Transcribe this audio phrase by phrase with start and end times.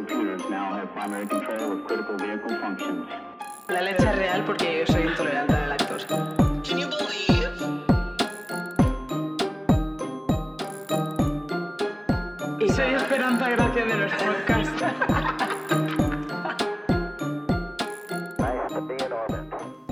[0.00, 3.06] Railroad computers now have primary control of critical vehicle functions.
[3.68, 6.06] La leche es real porque yo soy intolerante a la lactosa.
[6.64, 7.50] Can you believe?
[12.60, 14.84] Y Soy Esperanza Gracia de los podcasts.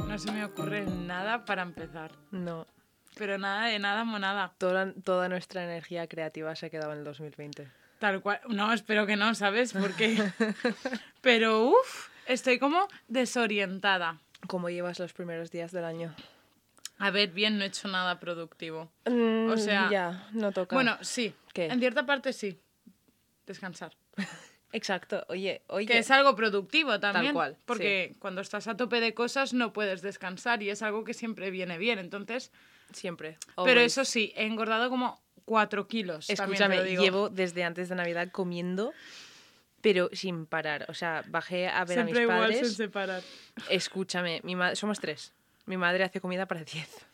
[0.06, 2.12] No se me ocurre nada para empezar.
[2.30, 2.66] no,
[3.16, 4.52] Pero nada de nada, monada.
[4.58, 7.68] toda, toda nuestra energía creativa se ha quedado en el 2020.
[7.98, 8.40] Tal cual.
[8.48, 9.72] No, espero que no, ¿sabes?
[9.72, 10.16] Porque.
[11.20, 14.18] Pero uff, estoy como desorientada.
[14.46, 16.14] ¿Cómo llevas los primeros días del año?
[16.98, 18.90] A ver, bien, no he hecho nada productivo.
[19.04, 20.74] Mm, sea, Ya, no toca.
[20.74, 21.34] Bueno, sí.
[21.52, 21.66] ¿Qué?
[21.66, 22.58] En cierta parte sí.
[23.46, 23.96] Descansar.
[24.72, 25.24] Exacto.
[25.28, 25.86] Oye, oye.
[25.86, 27.32] Que es algo productivo también.
[27.32, 27.62] cual, sí.
[27.64, 31.50] Porque cuando estás a tope de cosas no puedes descansar y es algo que siempre
[31.50, 31.98] viene bien.
[31.98, 32.52] Entonces.
[32.92, 33.38] Siempre.
[33.64, 36.28] Pero eso sí, he engordado como 4 kilos.
[36.28, 37.02] Escúchame, digo.
[37.02, 38.92] llevo desde antes de Navidad comiendo,
[39.80, 40.84] pero sin parar.
[40.88, 42.68] O sea, bajé a ver Siempre a mis igual padres.
[42.68, 43.22] sin separar.
[43.70, 45.32] Escúchame, mi somos tres.
[45.64, 47.07] Mi madre hace comida para 10.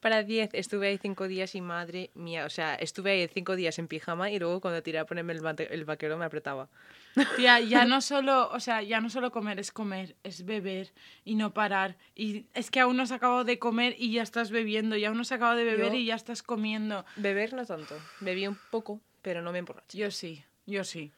[0.00, 3.78] Para 10 estuve ahí cinco días y madre mía, o sea, estuve ahí cinco días
[3.78, 6.68] en pijama y luego cuando tiré a ponerme el, vaquero me apretaba.
[7.36, 10.92] Tía, ya no solo, o sea, ya no solo comer es comer, es beber
[11.24, 11.96] y no parar.
[12.14, 15.16] Y es que aún no has acabado de comer y ya estás bebiendo, y aún
[15.16, 17.04] no has acabado de beber Yo- y ya estás comiendo.
[17.16, 19.98] Beber no tanto, bebí un poco, pero no me emborraché.
[19.98, 21.12] Yo sí, yo sí.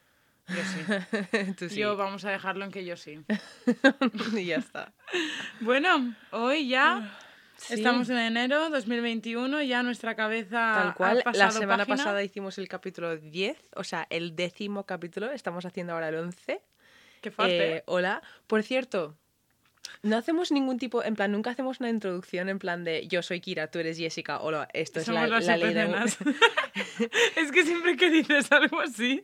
[0.49, 1.55] Yo sí.
[1.59, 1.77] Tú sí.
[1.77, 3.21] Yo vamos a dejarlo en que yo sí.
[4.37, 4.93] y ya está.
[5.61, 7.19] Bueno, hoy ya
[7.57, 7.75] Sí.
[7.75, 11.97] estamos en enero 2021, ya nuestra cabeza Tal ha cual, la pasado semana página.
[11.97, 16.61] pasada hicimos el capítulo 10, o sea, el décimo capítulo, estamos haciendo ahora el 11.
[17.21, 17.77] Qué fuerte.
[17.77, 18.23] Eh, hola.
[18.47, 19.17] Por cierto,
[20.03, 23.41] no hacemos ningún tipo, en plan, nunca hacemos una introducción en plan de yo soy
[23.41, 25.85] Kira, tú eres Jessica, hola, esto es la, Somos las la ley de...
[27.37, 29.23] es que siempre que dices algo así.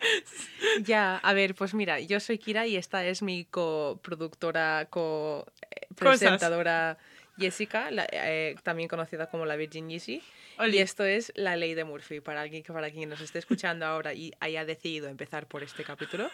[0.83, 6.99] Ya, a ver, pues mira, yo soy Kira y esta es mi coproductora, co-presentadora
[7.41, 10.23] Jessica, la- eh, también conocida como la Virgin Yeezy.
[10.59, 10.77] Oli.
[10.77, 12.21] Y esto es la ley de Murphy.
[12.21, 15.83] Para alguien que para quien nos esté escuchando ahora y haya decidido empezar por este
[15.85, 16.31] capítulo,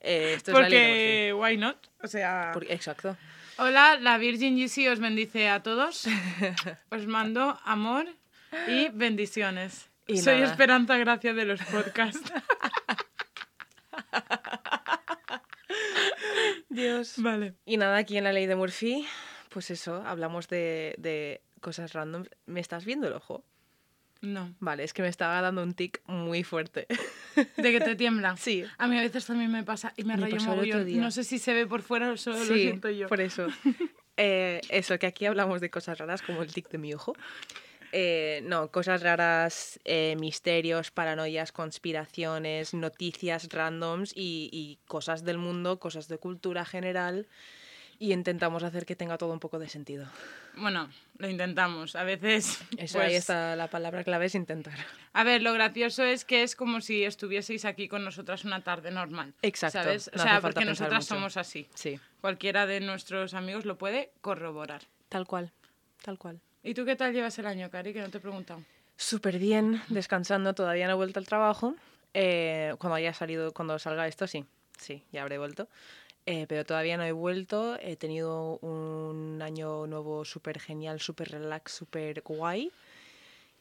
[0.00, 1.76] eh, esto es la ley de Porque, why not?
[2.02, 2.52] O sea...
[2.54, 2.54] Murphy.
[2.54, 3.16] Porque- exacto.
[3.58, 6.06] Hola, la Virgin GC os bendice a todos.
[6.90, 8.06] Os mando amor
[8.68, 9.90] y bendiciones.
[10.06, 10.50] Y Soy nada.
[10.52, 12.32] Esperanza Gracia de los podcasts.
[16.68, 17.14] Dios.
[17.18, 17.54] vale.
[17.64, 19.06] Y nada, aquí en la ley de Murphy,
[19.50, 22.24] pues eso, hablamos de, de cosas random.
[22.46, 23.44] ¿Me estás viendo el ojo?
[24.22, 24.54] No.
[24.60, 26.86] Vale, es que me estaba dando un tic muy fuerte.
[27.56, 28.36] De que te tiembla.
[28.36, 28.64] Sí.
[28.78, 30.84] A mí a veces también me pasa y me, Me rayo mogollón.
[30.86, 31.00] día.
[31.00, 33.08] No sé si se ve por fuera o solo lo siento yo.
[33.08, 33.46] por eso.
[34.22, 37.14] Eh, eso, que aquí hablamos de cosas raras como el tic de mi ojo.
[37.92, 45.78] Eh, no, cosas raras, eh, misterios, paranoias, conspiraciones, noticias randoms y, y cosas del mundo,
[45.80, 47.28] cosas de cultura general.
[48.00, 50.06] Y intentamos hacer que tenga todo un poco de sentido.
[50.56, 50.88] Bueno,
[51.18, 51.94] lo intentamos.
[51.96, 52.58] A veces.
[52.78, 54.72] Eso pues, ahí está la palabra clave, es intentar.
[55.12, 58.90] A ver, lo gracioso es que es como si estuvieseis aquí con nosotras una tarde
[58.90, 59.34] normal.
[59.42, 60.08] Exacto, ¿Sabes?
[60.08, 61.14] O no sea, hace falta porque nosotras mucho.
[61.14, 61.68] somos así.
[61.74, 64.80] Sí, Cualquiera de nuestros amigos lo puede corroborar.
[65.10, 65.52] tal cual,
[66.02, 66.40] tal cual.
[66.62, 67.92] ¿Y tú qué tal llevas el año, Cari?
[67.92, 68.62] Que no te he preguntado.
[68.96, 71.74] Súper bien, descansando, todavía no he vuelto al trabajo.
[72.14, 74.46] Eh, cuando haya salido, cuando salga esto, sí,
[74.78, 75.68] sí, ya habré vuelto.
[76.32, 77.76] Eh, pero todavía no he vuelto.
[77.80, 82.70] He tenido un año nuevo súper genial, súper relax, súper guay.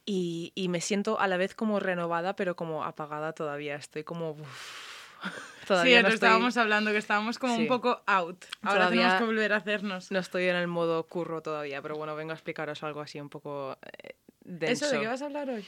[0.05, 3.75] Y, y me siento a la vez como renovada, pero como apagada todavía.
[3.75, 4.35] Estoy como...
[5.23, 7.63] sí, todavía lo no estoy, estábamos hablando, que estábamos como Sí.
[7.63, 8.45] un poco out.
[8.61, 10.11] Ahora Todavía- tenemos que volver a hacernos.
[10.11, 13.29] no estoy en el modo curro todavía, pero bueno, vengo a explicaros algo así un
[13.29, 14.85] poco eh, denso.
[14.85, 15.65] ¿Eso de qué vas a hablar hoy?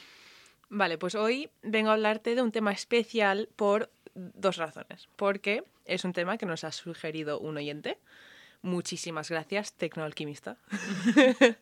[0.68, 5.08] Vale, pues hoy vengo a hablarte de un tema especial por dos razones.
[5.16, 7.98] Porque es un tema que nos ha sugerido un oyente.
[8.62, 10.56] Muchísimas gracias, Tecnoalquimista.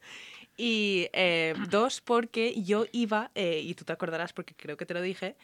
[0.57, 4.95] y eh, dos, porque yo iba, eh, y tú te acordarás porque creo que te
[4.95, 5.37] lo dije,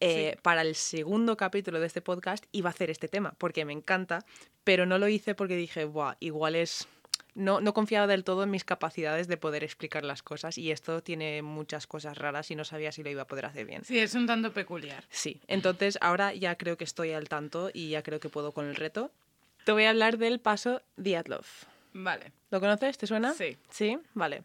[0.00, 0.38] eh, Sí.
[0.42, 4.24] para el segundo capítulo de este podcast iba a hacer este tema, porque me encanta,
[4.64, 6.88] pero no lo hice porque dije, Buah, igual es...
[7.34, 11.02] No, no confiaba del todo en mis capacidades de poder explicar las cosas y esto
[11.02, 13.84] tiene muchas cosas raras y no sabía si lo iba a poder hacer bien.
[13.84, 15.04] Sí, es un tanto peculiar.
[15.10, 18.66] Sí, entonces ahora ya creo que estoy al tanto y ya creo que puedo con
[18.66, 19.10] el reto.
[19.64, 21.44] Te voy a hablar del paso Diatlov.
[21.92, 22.32] Vale.
[22.50, 22.98] ¿Lo conoces?
[22.98, 23.34] ¿Te suena?
[23.34, 23.56] Sí.
[23.68, 24.44] Sí, vale.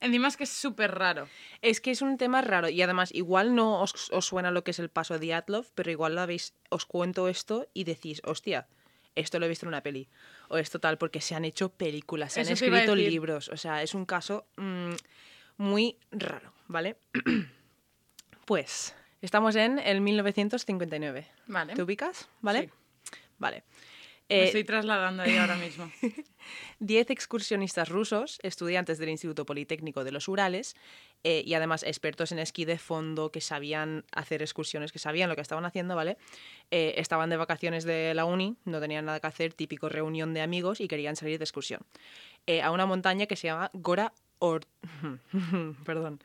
[0.00, 1.28] Encima es que es súper raro.
[1.60, 4.70] Es que es un tema raro y además igual no os, os suena lo que
[4.70, 8.66] es el paso Diatlov, pero igual lo habéis, os cuento esto y decís, hostia,
[9.14, 10.08] esto lo he visto en una peli.
[10.48, 13.48] O esto tal, porque se han hecho películas, se han Eso escrito libros.
[13.48, 14.92] O sea, es un caso mm,
[15.58, 16.96] muy raro, ¿vale?
[18.44, 21.26] pues Estamos en el 1959.
[21.46, 21.74] Vale.
[21.74, 22.28] ¿Te ubicas?
[22.40, 22.62] ¿Vale?
[22.62, 23.18] Sí.
[23.38, 23.64] Vale.
[24.30, 25.90] Me Eh, estoy trasladando ahí ahora mismo.
[26.78, 30.76] 10 excursionistas rusos, estudiantes del Instituto Politécnico de los Urales
[31.24, 35.34] eh, y además expertos en esquí de fondo que sabían hacer excursiones, que sabían lo
[35.34, 36.16] que estaban haciendo, ¿vale?
[36.70, 40.40] Eh, estaban de vacaciones de la uni, no tenían nada que hacer, típico reunión de
[40.42, 41.80] amigos y querían salir de excursión.
[42.46, 44.64] Eh, a una montaña que se llama Gora Or...
[45.84, 46.20] Perdón.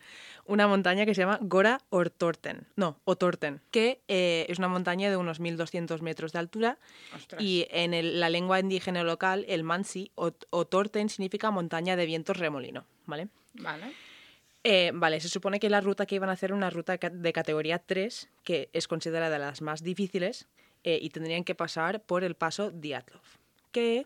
[0.47, 2.67] Una montaña que se llama Gora Ortorten.
[2.75, 6.77] No, Otorten, que eh, es una montaña de unos 1200 metros de altura
[7.15, 7.41] Ostras.
[7.41, 12.05] y en el- la lengua indígena local, el mansi o, o torten significa montaña de
[12.05, 13.27] vientos remolino, ¿vale?
[13.55, 13.93] Vale.
[14.63, 17.33] Eh, vale, se supone que la ruta que iban a hacer era una ruta de
[17.33, 20.47] categoría 3, que es considerada de las más difíciles,
[20.83, 23.21] eh, y tendrían que pasar por el paso Diatlov,
[23.71, 24.05] que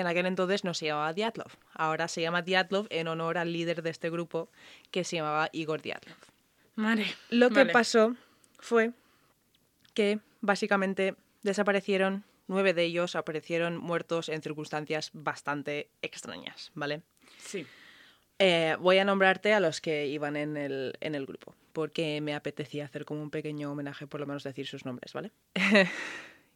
[0.00, 1.50] en aquel entonces no se llamaba Diatlov.
[1.72, 4.50] Ahora se llama Diatlov en honor al líder de este grupo,
[4.90, 6.16] que se llamaba Igor Diatlov.
[6.76, 7.06] Vale.
[7.30, 7.72] Lo que Vale.
[7.72, 8.14] pasó
[8.58, 8.92] fue
[9.94, 17.00] que básicamente desaparecieron, nueve de ellos aparecieron muertos en circunstancias bastante extrañas, ¿vale?
[17.38, 17.66] Sí.
[18.38, 22.34] Eh, voy a nombrarte a los que iban en el, en el grupo, porque me
[22.34, 25.30] apetecía hacer como un pequeño homenaje, por lo menos decir sus nombres, ¿vale?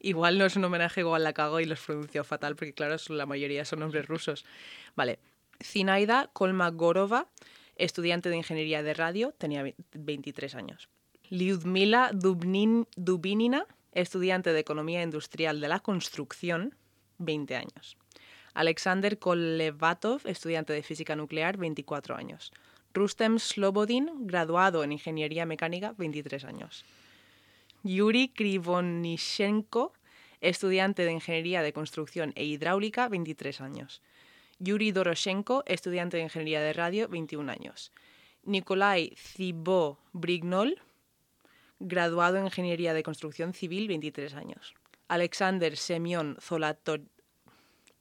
[0.00, 3.26] igual no es un homenaje, igual la cago y los pronuncio fatal, porque claro, la
[3.26, 4.44] mayoría son nombres rusos.
[4.96, 5.18] Vale.
[5.62, 7.28] Zinaida Kolmagorova,
[7.76, 10.88] estudiante de ingeniería de radio, tenía ve- 23 años.
[11.28, 16.74] Lyudmila Dubnin- Dubinina, estudiante de economía industrial de la construcción,
[17.18, 17.96] 20 años.
[18.54, 22.52] Alexander Kolevatov, estudiante de física nuclear, 24 años.
[22.92, 26.84] Rustem Slobodin, graduado en ingeniería mecánica, 23 años.
[27.82, 29.92] Yuri Krivonishenko,
[30.40, 34.02] estudiante de ingeniería de construcción e hidráulica, 23 años.
[34.58, 37.92] Yuri Doroshenko, estudiante de ingeniería de radio, 21 años.
[38.44, 40.80] Nikolai Zibo Brignol,
[41.78, 44.74] graduado en ingeniería de construcción civil, 23 años.
[45.08, 47.08] Alexander Semyon Zolator-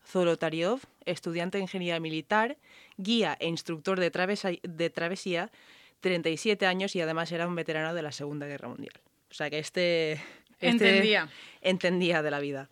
[0.05, 2.57] Zolotariov, estudiante de ingeniería militar,
[2.97, 4.09] guía e instructor de,
[4.63, 5.51] de travesía,
[6.01, 8.93] 37 años y además era un veterano de la Segunda Guerra Mundial.
[9.29, 10.13] O sea que este...
[10.13, 11.29] este Entendía.
[11.61, 12.69] Entendía de la vida.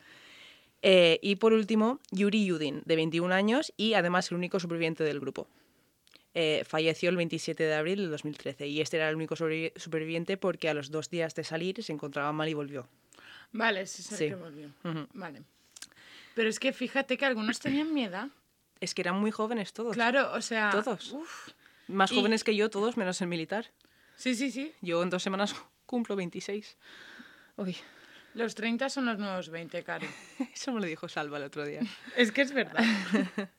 [0.82, 5.20] Eh, y por último, Yuri Yudin, de 21 años y además el único superviviente del
[5.20, 5.48] grupo.
[6.34, 10.70] Eh, falleció el 27 de abril de 2013 y este era el único superviviente porque
[10.70, 12.88] a los dos días de salir se encontraba mal y volvió.
[13.54, 14.28] Vale, ese es el Sí.
[14.30, 14.68] que volvió.
[14.84, 15.08] Ujú.
[15.14, 15.42] Vale.
[16.36, 18.30] Pero es que fíjate que algunos tenían miedo.
[18.80, 19.94] Es que eran muy jóvenes todos.
[19.96, 20.70] Claro, o sea.
[20.70, 21.12] Todos.
[21.14, 21.50] uf.
[21.88, 23.72] Más Y- jóvenes que yo, todos menos el militar.
[24.16, 24.72] Sí, sí, sí.
[24.82, 25.56] Yo en dos semanas
[25.88, 26.78] cumplo 26.
[27.56, 27.76] Uy,
[28.36, 30.06] Los 30 son los nuevos 20, Cari.
[30.54, 31.82] eso me lo dijo Salva el otro día.
[32.16, 32.84] Es que es verdad.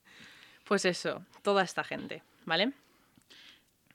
[0.65, 2.75] Pues eso, toda esta gente, ¿vale?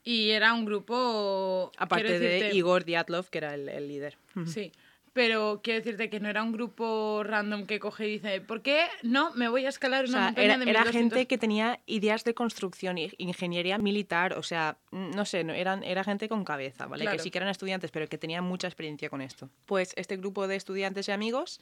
[0.03, 1.71] Y era un grupo.
[1.77, 4.17] Aparte de Igor Diatlov, que era el, el líder.
[4.47, 4.71] Sí.
[5.13, 8.87] Pero quiero decirte que no era un grupo random que coge y dice, ¿por qué
[9.03, 10.91] no me voy a escalar O una sea, montaña era, de era 1200?
[10.93, 16.03] gente que tenía ideas de construcción, ingeniería militar, o sea, no sé, no, eran, era
[16.03, 17.03] gente con cabeza, ¿vale?
[17.03, 17.17] Claro.
[17.17, 19.49] Que sí que eran estudiantes, pero que tenían mucha experiencia con esto.
[19.67, 21.61] Pues este grupo de estudiantes y amigos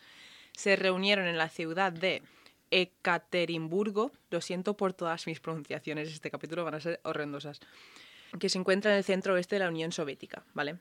[0.53, 2.23] se reunieron en la ciudad de
[2.71, 7.59] Ekaterimburgo, lo siento por todas mis pronunciaciones, este capítulo van a ser horrendosas,
[8.39, 10.77] que se encuentra en el centro oeste de la Unión Soviética, ¿vale?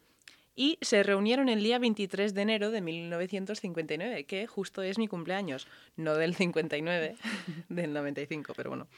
[0.57, 5.67] Y se reunieron el día 23 de enero de 1959, que justo es mi cumpleaños.
[5.97, 7.17] No del 59,
[7.69, 8.89] del 95, pero bueno.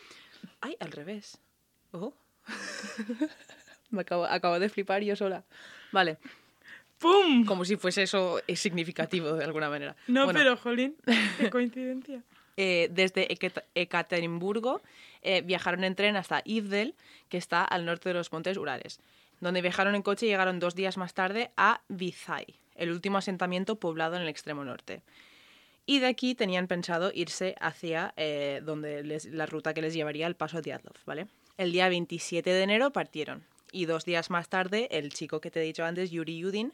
[0.61, 1.38] Ay, al revés.
[1.92, 2.14] Oh.
[3.90, 5.44] Me acabo, acabo de flipar yo sola.
[5.92, 6.16] Vale,
[6.99, 7.44] ¡Pum!
[7.44, 9.94] como si fuese eso eh, significativo de alguna manera.
[10.06, 10.97] No, Bueno, pero, jolín,
[11.38, 12.23] qué coincidencia.
[12.56, 13.28] eh, desde
[13.75, 14.80] Ekaterimburgo
[15.21, 16.94] eh, viajaron en tren hasta Ivdel,
[17.28, 19.00] que está al norte de los montes Urales,
[19.43, 22.47] donde viajaron en coche y llegaron dos días más tarde a Vizay,
[22.77, 25.03] el último asentamiento poblado en el extremo norte.
[25.85, 30.27] Y de aquí tenían pensado irse hacia eh, donde les- la ruta que les llevaría
[30.27, 31.27] al paso Diatlov, ¿vale?
[31.59, 35.61] El día 27 de enero partieron y dos días más tarde el chico que te
[35.61, 36.73] he dicho antes, Yuri Yudin,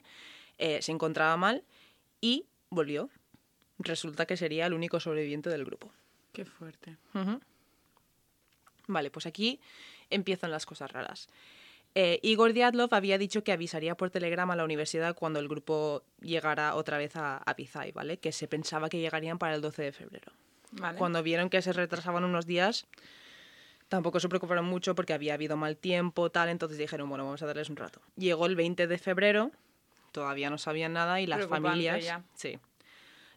[0.59, 1.63] eh, se encontraba mal
[2.21, 3.09] y volvió.
[3.79, 5.91] Resulta que sería el único sobreviviente del grupo.
[6.33, 6.97] Qué fuerte.
[8.87, 9.59] Vale, pues aquí
[10.09, 11.29] empiezan las cosas raras.
[11.95, 16.03] Eh, Igor Diatlov había dicho que avisaría por telegrama a la universidad cuando el grupo
[16.21, 18.17] llegara otra vez a, a Pizay, ¿vale?
[18.17, 20.31] Que se pensaba que llegarían para el 12 de febrero.
[20.71, 20.97] Vale.
[20.97, 22.85] Cuando vieron que se retrasaban unos días,
[23.89, 27.47] tampoco se preocuparon mucho porque había habido mal tiempo, tal, entonces dijeron, bueno, vamos a
[27.47, 27.99] darles un rato.
[28.15, 29.51] Llegó el 20 de febrero,
[30.11, 32.23] todavía no sabían nada y las familias, ya.
[32.35, 32.59] sí,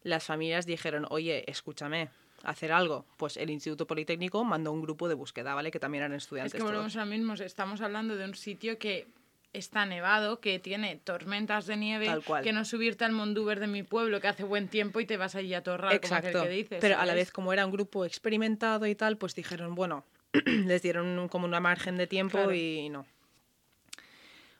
[0.02, 2.11] las familias dijeron, oye, escúchame,
[2.44, 3.04] hacer algo.
[3.16, 5.70] Pues el Instituto Politécnico mandó un grupo de búsqueda, ¿vale?
[5.70, 6.54] Que también eran Es estudiantes.
[6.54, 6.96] que volvemos todos.
[7.02, 7.34] a lo mismo.
[7.34, 9.06] Estamos hablando de un sitio que
[9.52, 12.42] está nevado, que tiene tormentas de nieve, Tal cual.
[12.42, 15.34] que no subirte al Mondúber de mi pueblo, que hace buen tiempo y te vas
[15.34, 16.42] allí a torrar, como aquel Exacto.
[16.44, 16.78] que dices.
[16.80, 20.04] Pero a la vez, como era un grupo experimentado y tal, pues dijeron, bueno,
[20.46, 22.54] les dieron un- como una margen de tiempo Claro.
[22.54, 23.04] y no.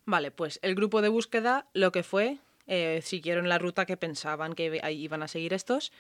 [0.05, 4.53] Vale, pues el grupo de búsqueda lo que fue, eh, siguieron la ruta que pensaban
[4.55, 5.93] que iban a seguir estos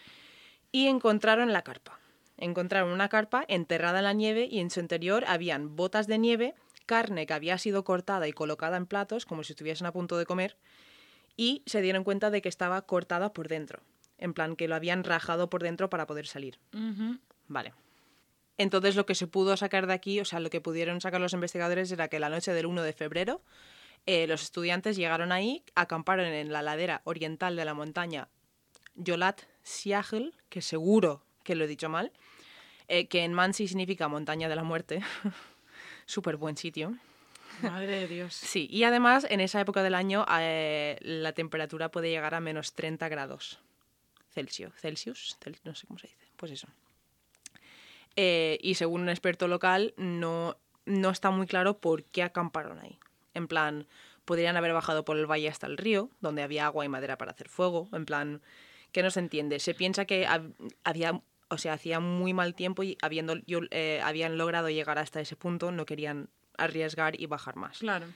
[0.72, 1.98] y encontraron la carpa.
[2.38, 6.54] Encontraron una carpa enterrada en la nieve y en su interior habían botas de nieve,
[6.86, 10.26] carne que había sido cortada y colocada en platos como si estuviesen a punto de
[10.26, 10.56] comer
[11.36, 13.80] y se dieron cuenta de que estaba cortada por dentro.
[14.18, 16.58] En plan, que lo habían rajado por dentro para poder salir.
[17.48, 17.74] Vale.
[18.58, 21.32] Entonces lo que se pudo sacar de aquí, o sea, lo que pudieron sacar los
[21.32, 23.42] investigadores era que la noche del 1 de febrero
[24.06, 28.28] eh, los estudiantes llegaron ahí, acamparon en la ladera oriental de la montaña
[28.94, 32.12] Yolat Siagel, que seguro que lo he dicho mal,
[32.88, 35.00] eh, que en Mansi significa montaña de la muerte.
[36.06, 36.94] Súper buen sitio.
[37.62, 38.34] Madre de Dios.
[38.34, 42.72] Sí, y además en esa época del año eh, la temperatura puede llegar a menos
[42.74, 43.60] 30 grados
[44.30, 44.72] Celsius.
[44.80, 46.18] Celsius, Cel- no sé cómo se dice.
[46.36, 46.66] Pues eso.
[48.16, 52.98] Eh, y según un experto local, no, no está muy claro por qué acamparon ahí.
[53.34, 53.86] En plan,
[54.24, 57.30] podrían haber bajado por el valle hasta el río, donde había agua y madera para
[57.32, 57.88] hacer fuego.
[57.92, 58.42] En plan,
[58.92, 59.58] que no se entiende.
[59.58, 60.52] Se piensa que hab-
[60.84, 65.20] había, o sea, hacía muy mal tiempo y habiendo, yo- eh, habían logrado llegar hasta
[65.20, 67.78] ese punto, no querían arriesgar y bajar más.
[67.78, 68.06] Claro.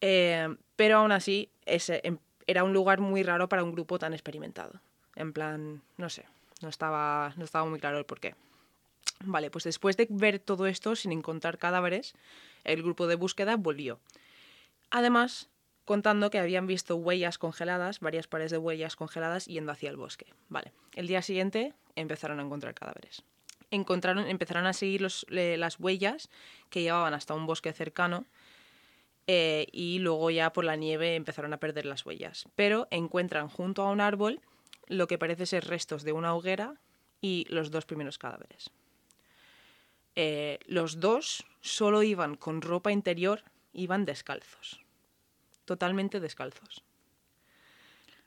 [0.00, 4.12] Eh, pero aún así, ese, em- era un lugar muy raro para un grupo tan
[4.12, 4.80] experimentado.
[5.16, 6.26] En plan, no sé,
[6.60, 8.34] no estaba, no estaba muy claro el porqué.
[9.20, 12.14] Vale, pues después de ver todo esto sin encontrar cadáveres,
[12.64, 14.00] el grupo de búsqueda volvió.
[14.90, 15.48] Además,
[15.84, 20.26] contando que habían visto huellas congeladas, varias pares de huellas congeladas yendo hacia el bosque.
[20.48, 23.22] Vale, el día siguiente empezaron a encontrar cadáveres.
[23.70, 26.30] Encontraron, empezaron a seguir las huellas
[26.70, 28.24] que llevaban hasta un bosque cercano
[29.26, 32.46] eh, y luego ya por la nieve empezaron a perder las huellas.
[32.54, 34.40] Pero encuentran junto a un árbol
[34.86, 36.74] lo que parece ser restos de una hoguera
[37.20, 38.70] y los dos primeros cadáveres.
[40.14, 44.83] Eh, los dos solo iban con ropa interior, iban descalzos.
[45.64, 46.84] Totalmente descalzos.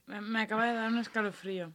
[0.05, 1.71] Me, me acaba de dar un escalofrío.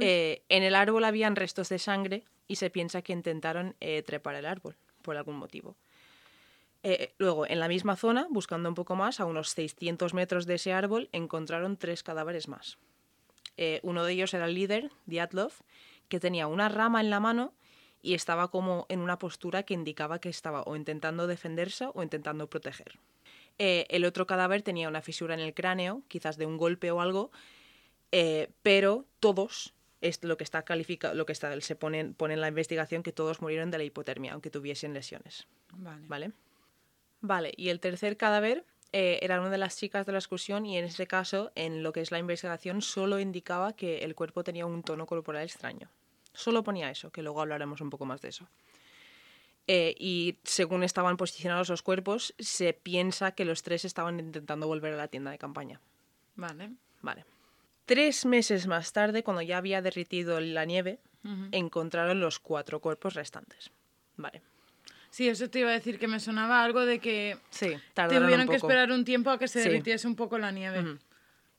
[0.00, 4.34] Eh, en el árbol habían restos de sangre y se piensa que intentaron eh, trepar
[4.34, 5.76] el árbol por algún motivo.
[6.82, 10.54] Eh, luego, en la misma zona, buscando un poco más, a unos 600 metros de
[10.54, 12.78] ese árbol, encontraron tres cadáveres más.
[13.82, 15.52] Uno de ellos era el líder, Diatlov,
[16.08, 17.54] que tenía una rama en la mano
[18.02, 22.50] y estaba como en una postura que indicaba que estaba o intentando defenderse o intentando
[22.50, 22.98] proteger.
[23.58, 27.00] Eh, el otro cadáver tenía una fisura en el cráneo, quizás de un golpe o
[27.00, 27.30] algo,
[28.12, 32.40] eh, pero todos, es lo que está calificado, lo que está, se pone, pone en
[32.40, 35.46] la investigación que todos murieron de la hipotermia, aunque tuviesen lesiones.
[35.72, 36.06] Vale.
[36.08, 36.32] ¿Vale?
[37.20, 40.76] Vale, y el tercer cadáver eh, era una de las chicas de la excursión y
[40.76, 44.66] en este caso, en lo que es la investigación, solo indicaba que el cuerpo tenía
[44.66, 45.88] un tono corporal extraño.
[46.32, 48.46] Solo ponía eso, que luego hablaremos un poco más de eso.
[49.66, 54.92] Eh, y según estaban posicionados los cuerpos, se piensa que los tres estaban intentando volver
[54.92, 55.80] a la tienda de campaña.
[56.36, 56.72] Vale.
[57.00, 57.24] Vale.
[57.86, 60.98] Tres meses más tarde, cuando ya había derritido la nieve,
[61.52, 63.70] encontraron los cuatro cuerpos restantes.
[64.16, 64.42] Vale.
[65.10, 68.40] Sí, eso te iba a decir que me sonaba algo de que Sí, tardaron tuvieron
[68.46, 68.66] un que poco.
[68.68, 69.68] esperar un tiempo a que se Sí.
[69.68, 70.98] derritiese un poco la nieve.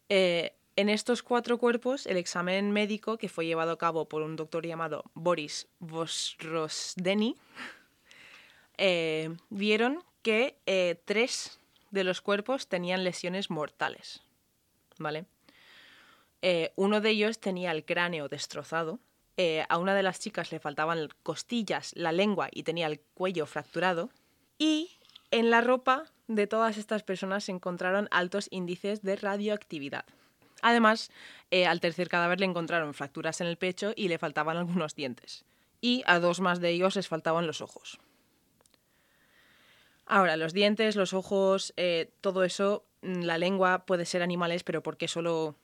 [0.09, 4.35] Eh, en estos cuatro cuerpos, el examen médico que fue llevado a cabo por un
[4.35, 7.35] doctor llamado Boris Vostrosdeny,
[8.77, 11.59] eh, vieron que eh, tres
[11.91, 14.21] de los cuerpos tenían lesiones mortales.
[14.97, 15.25] ¿Vale?
[16.41, 18.99] Eh, uno de ellos tenía el cráneo destrozado.
[19.67, 24.09] a una de las chicas le faltaban costillas, la lengua y tenía el cuello fracturado.
[24.57, 24.97] Y
[25.31, 30.05] en la ropa de todas estas personas se encontraron altos índices de radioactividad.
[30.61, 31.11] Además,
[31.51, 35.43] al tercer cadáver le encontraron fracturas en el pecho y le faltaban algunos dientes.
[35.81, 37.99] Y a dos más de ellos les faltaban los ojos.
[40.05, 44.81] Ahora, los dientes, los ojos, eh, todo eso, mm, la lengua puede ser animales, pero
[44.83, 45.55] ¿por qué solo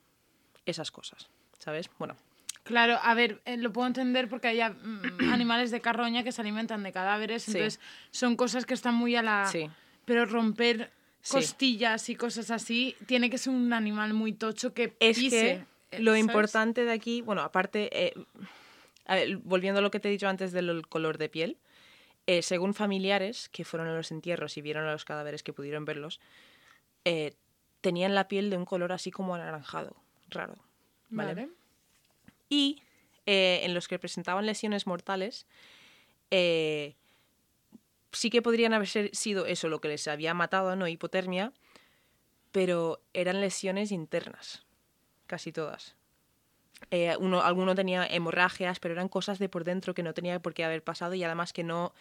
[0.66, 1.30] esas cosas?
[1.60, 1.90] ¿Sabes?
[2.00, 2.16] Bueno,
[2.64, 6.42] Claro, a ver, eh, lo puedo entender porque hay mm, animales de carroña que se
[6.42, 7.52] alimentan de cadáveres, Sí.
[7.54, 7.80] entonces
[8.12, 9.48] son cosas que están muy a la...
[9.48, 9.70] sí.
[10.06, 10.92] Pero romper
[11.24, 11.34] Sí.
[11.34, 15.66] costillas y cosas así, tiene que ser un animal muy tocho que Es pise.
[15.92, 16.22] que eh, lo ¿sabes?
[16.22, 18.14] importante de aquí, bueno, aparte, eh,
[19.06, 21.58] a ver, volviendo a lo que te he dicho antes del color de piel,
[22.28, 25.86] eh, según familiares que fueron a los entierros y vieron a los cadáveres que pudieron
[25.86, 26.20] verlos,
[27.06, 27.36] eh,
[27.82, 29.96] tenían la piel de un color así como anaranjado,
[30.30, 30.56] raro.
[31.10, 31.34] ¿vale?
[31.34, 31.50] Vale.
[32.48, 32.84] Y
[33.26, 35.48] eh, en los que presentaban lesiones mortales,
[36.30, 36.96] sí
[38.30, 41.54] que podrían haber sido eso lo que les había matado, no hipotermia,
[42.52, 44.66] pero eran lesiones internas,
[45.28, 45.96] casi todas.
[46.90, 50.54] Eh, uno, alguno tenía hemorragias, pero eran cosas de por dentro que no tenía por
[50.54, 51.94] qué haber pasado y además que no,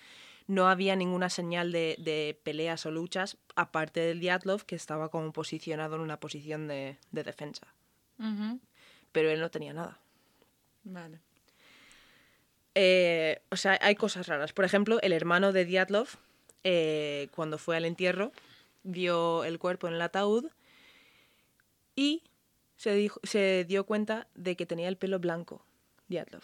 [0.46, 5.32] no había ninguna señal de, de peleas o luchas, aparte del Diatlov, que estaba como
[5.32, 7.66] posicionado en una posición de, de defensa.
[9.12, 9.98] Pero él no tenía nada.
[10.84, 11.20] Vale.
[12.74, 14.52] Eh, o sea, hay cosas raras.
[14.52, 16.08] Por ejemplo, el hermano de Diatlov,
[16.64, 18.32] eh, cuando fue al entierro,
[18.82, 20.46] vio el cuerpo en el ataúd
[21.96, 22.22] y
[22.80, 25.60] se, dijo- se dio cuenta de que tenía el pelo blanco,
[26.08, 26.42] Diatlov.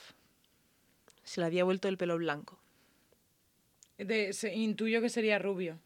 [1.24, 2.58] Se le había vuelto el pelo blanco.
[3.96, 5.74] De- se- intuyo que sería rubio.
[5.74, 5.78] o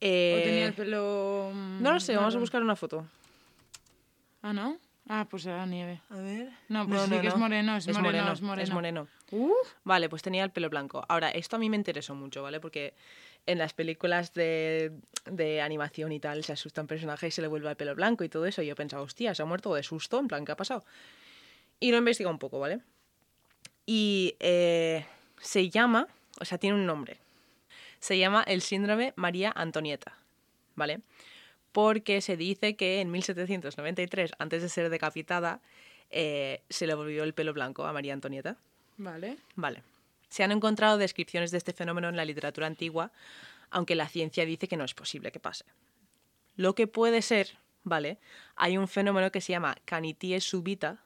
[0.00, 1.50] Eh, tenía el pelo.
[1.52, 3.04] mm, No lo sé, vamos a buscar una foto.
[4.42, 4.78] Ah, ¿no?
[5.08, 6.00] Ah, pues era nieve.
[6.10, 6.50] A ver.
[6.68, 8.62] No, pues sí que es moreno, es moreno, es moreno.
[8.62, 9.08] Es moreno.
[9.32, 9.50] Uh,
[9.82, 11.04] Vale, pues tenía el pelo blanco.
[11.08, 12.60] Ahora, esto a mí me interesó mucho, ¿vale?
[12.60, 12.94] Porque
[13.48, 14.92] en las películas de,
[15.24, 18.22] de animación y tal se asusta un personaje y se le vuelve el pelo blanco
[18.22, 18.60] y todo eso.
[18.60, 20.84] Y yo pensaba, hostia, se ha muerto de susto, en plan, ¿qué ha pasado?
[21.80, 22.80] Y lo he investigado un poco, ¿vale?
[23.86, 25.06] Y eh,
[25.40, 27.16] se llama, o sea, tiene un nombre.
[28.00, 30.12] Se llama el síndrome María Antonieta,
[30.76, 31.00] ¿vale?
[31.72, 35.62] Porque se dice que en 1793, antes de ser decapitada,
[36.10, 38.56] eh, se le volvió el pelo blanco a María Antonieta.
[38.98, 39.38] vale.
[39.56, 39.82] Vale.
[40.28, 43.12] Se han encontrado descripciones de este fenómeno en la literatura antigua,
[43.70, 45.64] aunque la ciencia dice que no es posible que pase.
[46.56, 48.18] Lo que puede ser, ¿vale?
[48.56, 51.02] Hay un fenómeno que se llama canitie subita,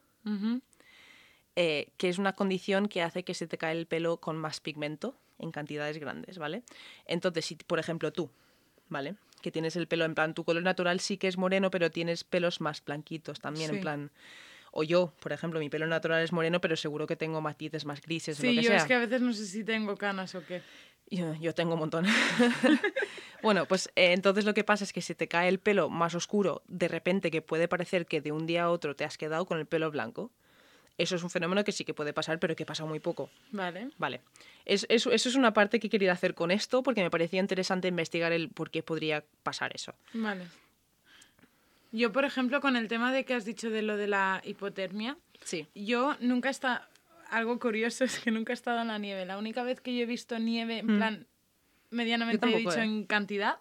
[1.56, 4.60] eh, que es una condición que hace que se te cae el pelo con más
[4.60, 6.62] pigmento en cantidades grandes, ¿vale?
[7.06, 8.30] Entonces, si por ejemplo tú,
[8.88, 9.16] ¿vale?
[9.42, 12.24] Que tienes el pelo en plan, tu color natural sí que es moreno, pero tienes
[12.24, 13.76] pelos más blanquitos también, Sí.
[13.76, 14.10] en plan.
[14.72, 18.00] O yo, por ejemplo, mi pelo natural es moreno, pero seguro que tengo matices más
[18.00, 18.76] grises o Sí, lo que yo sea.
[18.78, 20.62] es que a veces no sé si tengo canas o qué.
[21.10, 22.06] Yo, yo tengo un montón.
[23.42, 26.14] bueno, pues eh, entonces lo que pasa es que si te cae el pelo más
[26.14, 29.44] oscuro, de repente que puede parecer que de un día a otro te has quedado
[29.46, 30.30] con el pelo blanco.
[30.98, 33.30] Eso es un fenómeno que sí que puede pasar, pero que pasa muy poco.
[33.50, 33.90] Vale.
[33.98, 34.20] Vale.
[34.64, 37.88] Es- es- eso es una parte que querido hacer con esto porque me parecía interesante
[37.88, 39.94] investigar el por qué podría pasar eso.
[40.12, 40.46] Vale.
[41.92, 45.16] Yo, por ejemplo, con el tema de que has dicho de lo de la hipotermia,
[45.44, 45.66] Sí.
[45.74, 46.80] yo nunca he estado...
[47.30, 49.24] Algo curioso es que nunca he estado en la nieve.
[49.26, 51.26] La única vez que yo he visto nieve, en plan,
[51.90, 52.50] medianamente Mm.
[52.50, 52.84] He dicho ¿eh?
[52.84, 53.56] en cantidad,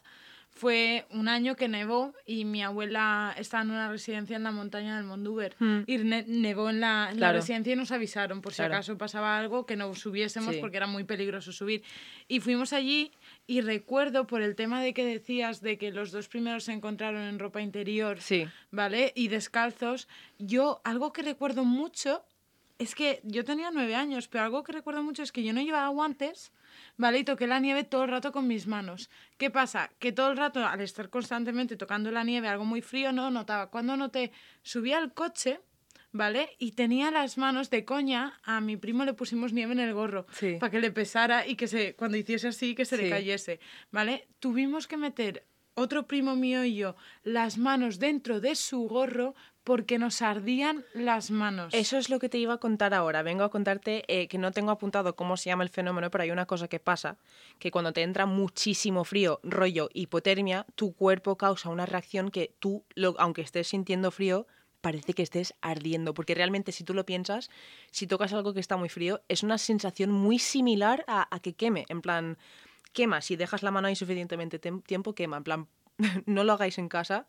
[0.50, 4.98] fue un año que nevó y mi abuela estaba en una residencia en la montaña
[4.98, 5.56] del Mondúber.
[5.60, 5.80] Mm.
[5.88, 7.38] Y ne- nevó en la, en la Claro.
[7.40, 8.74] residencia y nos avisaron por si Claro.
[8.76, 10.60] acaso pasaba algo que no subiésemos Sí.
[10.62, 11.84] porque era muy peligroso subir.
[12.28, 13.12] Y fuimos allí
[13.48, 17.22] y recuerdo por el tema de que decías de que los dos primeros se encontraron
[17.24, 18.48] en ropa interior, Sí.
[18.72, 19.12] ¿vale?
[19.16, 20.08] Y descalzos.
[20.38, 22.24] Yo, algo que recuerdo mucho
[22.80, 25.62] es que yo tenía nueve años, pero algo que recuerdo mucho es que yo no
[25.62, 26.52] llevaba guantes,
[26.98, 27.20] ¿vale?
[27.20, 29.10] Y toqué la nieve todo el rato con mis manos.
[29.38, 29.92] ¿Qué pasa?
[30.00, 33.70] Que todo el rato, al estar constantemente tocando la nieve, algo muy frío, no notaba.
[33.70, 34.32] Cuando noté,
[34.64, 35.60] subí al coche,
[36.12, 36.50] ¿vale?
[36.60, 40.26] Y tenía las manos de coña, a mi primo le pusimos nieve en el gorro,
[40.32, 40.58] Sí.
[40.60, 43.60] para que le pesara y que se, cuando hiciese así, que se le cayese,
[43.92, 44.28] ¿vale?
[44.40, 50.00] Tuvimos que meter otro primo mío y yo las manos dentro de su gorro porque
[50.00, 51.74] nos ardían las manos.
[51.74, 53.22] Eso es lo que te iba a contar ahora.
[53.24, 56.32] Vengo a contarte eh, que no tengo apuntado cómo se llama el fenómeno, pero hay
[56.32, 57.18] una cosa que pasa,
[57.60, 62.84] que cuando te entra muchísimo frío, rollo hipotermia, tu cuerpo causa una reacción que tú,
[62.96, 64.48] lo- aunque estés sintiendo frío,
[64.82, 67.50] parece que estés ardiendo, porque realmente si tú lo piensas,
[67.92, 71.54] si tocas algo que está muy frío, es una sensación muy similar a, a que
[71.54, 72.38] queme, en plan,
[72.94, 75.68] quema, si dejas la mano ahí suficientemente tem- tiempo, quema, en plan,
[76.26, 77.28] no lo hagáis en casa,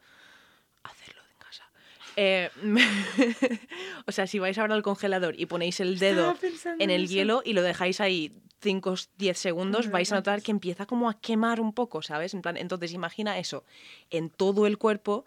[0.82, 1.70] hacerlo en casa.
[2.16, 2.50] Eh,
[4.06, 6.36] o sea, si vais ahora al congelador y ponéis el dedo
[6.78, 7.12] en el eso.
[7.12, 11.10] hielo y lo dejáis ahí 5 o 10 segundos, vais a notar que empieza como
[11.10, 12.32] a quemar un poco, ¿sabes?
[12.34, 13.64] En plan, entonces imagina eso
[14.10, 15.24] en todo el cuerpo.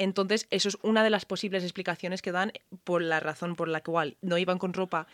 [0.00, 3.82] Entonces, eso es una de las posibles explicaciones que dan por la razón por la
[3.82, 5.06] cual no iban con ropa.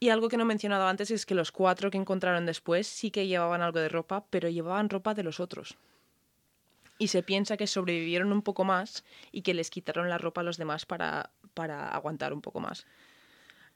[0.00, 3.12] Y algo que no he mencionado antes es que los cuatro que encontraron después sí
[3.12, 5.76] que llevaban algo de ropa, pero llevaban ropa de los otros.
[6.98, 10.44] Y se piensa que sobrevivieron un poco más y que les quitaron la ropa a
[10.44, 12.88] los demás para, para aguantar un poco más.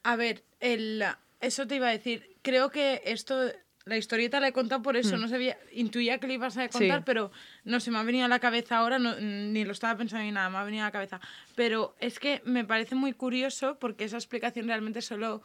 [0.03, 1.05] A ver, el,
[1.41, 2.39] eso te iba a decir.
[2.43, 3.53] Creo que esto,
[3.89, 5.17] la historieta la he contado por eso.
[5.17, 7.01] No sabía, intuía que le ibas a contar, Hmm.
[7.01, 7.03] Sí.
[7.07, 7.31] pero
[7.65, 10.33] no se me ha venido a la cabeza ahora, no- ni lo estaba pensando ni
[10.33, 11.21] nada, me ha venido a la cabeza.
[11.55, 15.43] Pero es que me parece muy curioso porque esa explicación realmente solo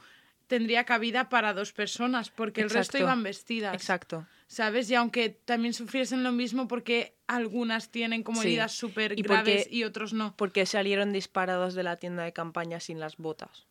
[0.48, 3.74] tendría cabida para dos personas, porque el resto iban vestidas.
[3.74, 4.28] Exacto.
[4.48, 4.90] ¿Sabes?
[4.92, 8.50] Y aunque también sufriesen lo mismo porque algunas tienen como Sí.
[8.50, 10.36] heridas súper graves porque- y otros no.
[10.36, 13.66] Porque salieron disparados de la tienda de campaña sin las botas.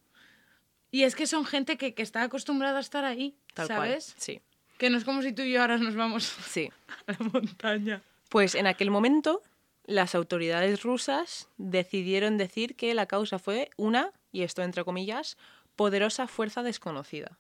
[0.91, 4.07] Y es que son gente que, que está acostumbrada a estar ahí, Tal ¿sabes?
[4.13, 4.21] cual.
[4.21, 4.41] Sí.
[4.83, 6.69] Que no es como si tú y yo ahora nos vamos Sí.
[7.07, 8.03] a la montaña.
[8.29, 9.41] Pues en aquel momento
[9.87, 15.37] las autoridades rusas decidieron decir que la causa fue una, y esto entre comillas,
[15.77, 17.39] poderosa fuerza desconocida.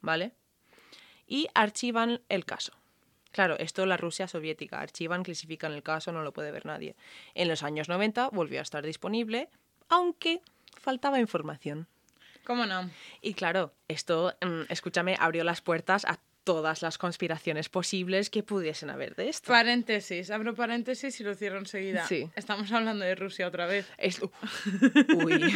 [0.00, 0.30] ¿Vale?
[1.26, 2.72] Y archivan el caso.
[3.32, 4.78] Claro, esto la Rusia soviética.
[4.80, 6.94] Archivan, clasifican el caso, no lo puede ver nadie.
[7.34, 9.48] En los años 90 volvió a estar disponible,
[9.88, 10.40] aunque
[10.80, 11.88] faltaba información.
[12.44, 12.88] ¿Cómo no?
[13.22, 18.88] Y claro, esto, mm, escúchame, abrió las puertas a todas las conspiraciones posibles que pudiesen
[18.88, 19.48] haber de esto.
[19.52, 22.06] Paréntesis, abro paréntesis y lo cierro enseguida.
[22.06, 22.30] Sí.
[22.36, 23.84] Estamos hablando de Rusia otra vez.
[23.98, 24.20] Es-
[25.16, 25.42] Uy.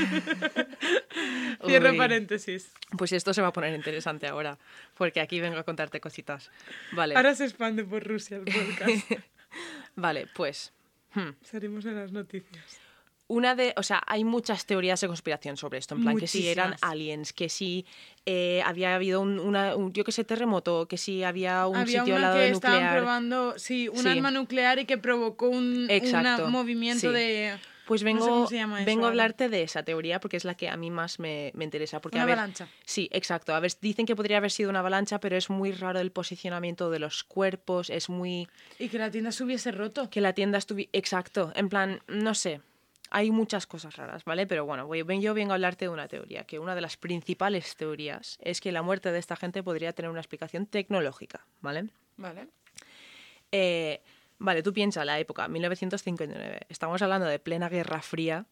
[1.64, 1.96] Cierro Uy.
[1.96, 2.72] paréntesis.
[2.98, 4.58] Pues esto se va a poner interesante ahora,
[4.96, 6.50] porque aquí vengo a contarte cositas.
[6.90, 9.10] Vale, Ahora se expande por Rusia el podcast.
[9.94, 10.72] vale, pues
[11.14, 12.80] hmm, Salimos en las noticias.
[13.30, 16.48] Una de, o sea, hay muchas teorías de conspiración sobre esto, en plan que si
[16.48, 17.86] eran aliens, que si
[18.26, 22.00] eh, había habido un, una, un, yo que sé, terremoto, que si había un Había
[22.00, 24.08] sitio al lado que de estaban probando, sí, un Sí.
[24.08, 25.88] arma nuclear y que provocó un
[26.48, 27.14] movimiento sí.
[27.14, 27.58] de...
[27.86, 30.68] Pues no sé vengo, eso vengo a hablarte de esa teoría porque es la que
[30.68, 32.00] a mí más me, me interesa.
[32.00, 32.68] Porque, Una a ver, avalancha.
[32.84, 33.52] Sí, exacto.
[33.52, 36.88] A ver, dicen que podría haber sido una avalancha, pero es muy raro el posicionamiento
[36.90, 38.48] de los cuerpos, es muy...
[38.78, 40.08] Y que la tienda se hubiese roto.
[40.08, 40.88] Que la tienda estuviera...
[40.92, 42.60] Exacto, en plan, no sé.
[43.12, 44.46] Hay muchas cosas raras, ¿vale?
[44.46, 47.74] Pero bueno, voy- yo vengo a hablarte de una teoría, que una de las principales
[47.76, 51.86] teorías es que la muerte de esta gente podría tener una explicación tecnológica, ¿vale?
[52.16, 52.46] Vale.
[53.52, 54.00] Eh,
[54.38, 56.60] vale, tú piensa la época, 1959.
[56.68, 58.46] Estamos hablando de plena Guerra Fría.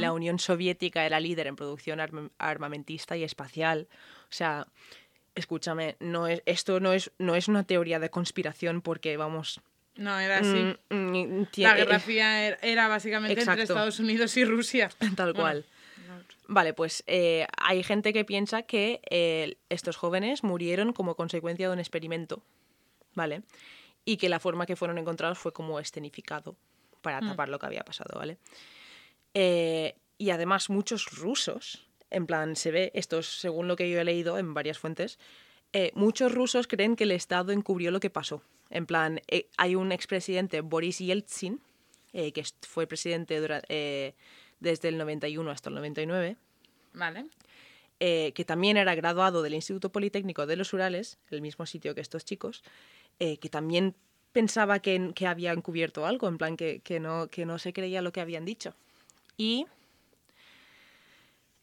[0.00, 3.88] La Unión Soviética era líder en producción arm- armamentista y espacial.
[4.24, 4.66] O sea,
[5.34, 9.60] escúchame, no es, esto no es, no es una teoría de conspiración porque, vamos...
[9.96, 10.74] No, era así.
[10.90, 13.62] mm, mm, la Guerra eh, Fría era, era básicamente entre.
[13.62, 14.90] Estados Unidos y Rusia.
[15.16, 15.66] Tal Bueno, cual.
[16.48, 21.72] Vale, pues eh, hay gente que piensa que eh, estos jóvenes murieron como consecuencia de
[21.72, 22.42] un experimento,
[23.14, 23.42] ¿vale?
[24.04, 26.56] Y que la forma que fueron encontrados fue como escenificado
[27.00, 28.38] para tapar lo que había pasado, ¿vale?
[29.34, 33.98] Eh, y además muchos rusos, en plan, se ve, esto es según lo que yo
[34.00, 35.18] he leído en varias fuentes,
[35.94, 38.42] muchos rusos creen que el Estado encubrió lo que pasó.
[38.72, 41.60] En plan, eh, hay un expresidente, Boris Yeltsin,
[42.12, 44.14] eh, que fue presidente dura- eh,
[44.60, 46.36] desde el 91 hasta el 99,
[46.94, 47.26] Vale.
[48.00, 52.00] eh, que también era graduado del Instituto Politécnico de los Urales, el mismo sitio que
[52.00, 52.62] estos chicos,
[53.20, 53.94] eh, que también
[54.32, 58.00] pensaba que, que habían cubierto algo, en plan que, que no, que no se creía
[58.02, 58.74] lo que habían dicho.
[59.36, 59.66] Y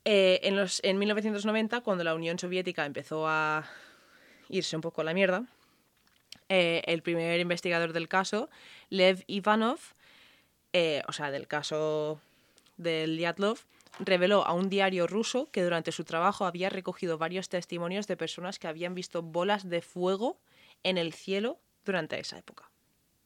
[0.06, 3.68] eh, en, los, en 1990, cuando la Unión Soviética empezó a
[4.50, 5.46] irse un poco a la mierda,
[6.50, 8.50] eh, el primer investigador del caso,
[8.90, 9.80] Lev Ivanov,
[10.74, 12.20] eh, o sea, del caso
[12.78, 13.60] del Dyatlov,
[14.00, 18.60] reveló a un diario ruso que durante su trabajo había recogido varios testimonios de personas
[18.60, 20.40] que habían visto bolas de fuego
[20.84, 22.70] en el cielo durante esa época.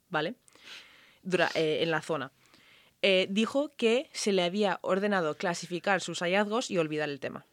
[0.09, 0.35] ¿Vale?
[1.55, 2.31] Eh, en la zona.
[3.27, 7.45] Dijo que se le había ordenado clasificar sus hallazgos y olvidar el tema.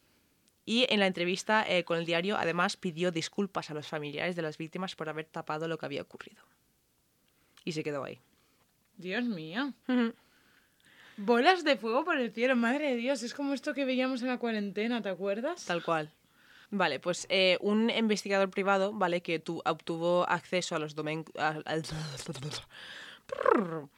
[0.65, 4.43] Y en la entrevista eh, con el diario, además, pidió disculpas a los familiares de
[4.43, 6.41] las víctimas por haber tapado lo que había ocurrido.
[7.65, 8.19] Y se quedó ahí.
[8.97, 9.73] Dios mío.
[11.17, 13.23] Bolas de fuego por el cielo, madre de Dios.
[13.23, 15.65] Es como esto que veíamos en la cuarentena, ¿te acuerdas?
[15.65, 16.11] Tal cual.
[16.69, 19.21] Vale, pues eh, un investigador privado, ¿vale?
[19.21, 21.25] Que tu, obtuvo acceso a los domen...
[21.37, 21.83] a- al-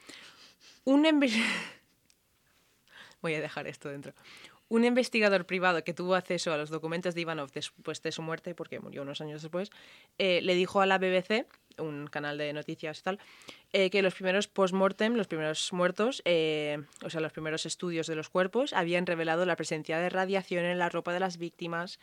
[0.85, 1.05] Un
[3.21, 4.13] Voy a dejar esto dentro.
[4.73, 8.55] Un investigador privado que tuvo acceso a los documentos de Ivanov después de su muerte,
[8.55, 9.69] porque murió unos años después,
[10.17, 11.45] eh, le dijo a la BBC,
[11.77, 13.19] un canal de noticias y tal,
[13.71, 18.15] eh, que los primeros post-mortem, los primeros muertos, eh, o sea, los primeros estudios de
[18.15, 21.99] los cuerpos, habían revelado la presencia de radiación en la ropa de las víctimas.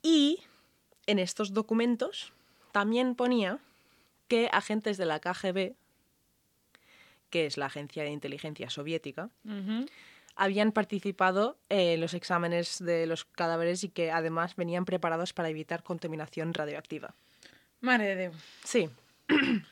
[0.00, 0.44] Y
[1.08, 2.32] en estos documentos
[2.70, 3.58] también ponía
[4.28, 5.74] que agentes de la KGB,
[7.30, 9.28] que es la agencia de inteligencia soviética.
[10.36, 15.82] Habían participado en los exámenes de los cadáveres y que además venían preparados para evitar
[15.82, 17.14] contaminación radioactiva.
[17.80, 18.36] Madre de Dios.
[18.64, 18.88] Sí.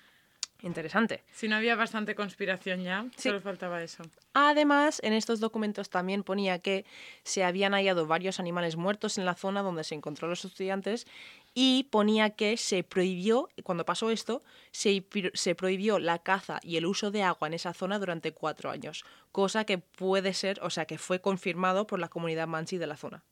[0.63, 1.25] Interesante.
[1.33, 3.31] Si no había bastante conspiración ya, Sí.
[3.31, 4.05] solo faltaba eso.
[4.33, 6.85] Además, en estos documentos también ponía que
[7.25, 11.09] se habían hallado varios animales muertos en la zona donde se encontró los estudiantes
[11.55, 16.87] y ponía que se prohibió, cuando pasó esto, se, se prohibió la caza y el
[16.87, 20.87] uso de agua en esa zona durante cuatro años, cosa que puede ser, o sea,
[20.87, 23.23] que fue confirmado por la comunidad mansi de la zona.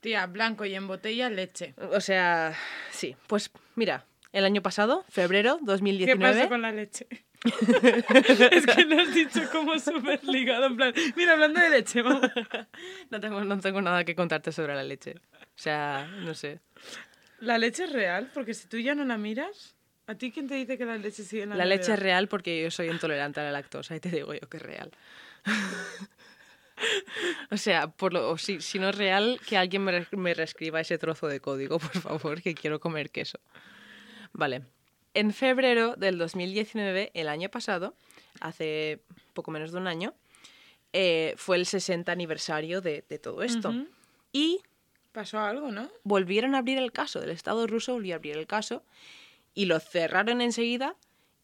[0.00, 1.74] Tía, blanco y en botella leche.
[1.92, 2.54] O sea,
[2.90, 6.34] sí, pues mira, el año pasado, febrero ¿Qué 2019...
[6.34, 7.06] pasa con la leche?
[7.46, 10.94] es que lo has dicho como súper ligado, en plan...
[11.16, 12.30] Mira, hablando de leche, vamos.
[13.10, 15.14] No tengo, no tengo nada que contarte sobre la leche.
[15.32, 16.60] O sea, no sé.
[17.40, 19.74] La leche es real, porque si tú ya no la miras,
[20.06, 22.28] ¿a ti quién te dice que la leche sigue en la La leche es real
[22.28, 24.90] porque yo soy intolerante a la lactosa y te digo yo que es real.
[27.50, 30.34] o sea, por lo, o si, si no es real, que alguien me, re- me
[30.34, 33.38] reescriba ese trozo de código, por favor, que quiero comer queso.
[34.32, 34.62] Vale.
[35.14, 37.94] En febrero del 2019, el año pasado,
[38.40, 39.00] hace
[39.32, 40.14] poco menos de un año,
[40.92, 43.74] eh, fue el 60 aniversario de, de todo esto.
[44.32, 44.60] Y
[45.16, 45.88] Pasó algo, ¿no?
[46.04, 48.82] volvieron a abrir el caso, del Estado ruso volvió a abrir el caso
[49.54, 50.94] y lo cerraron enseguida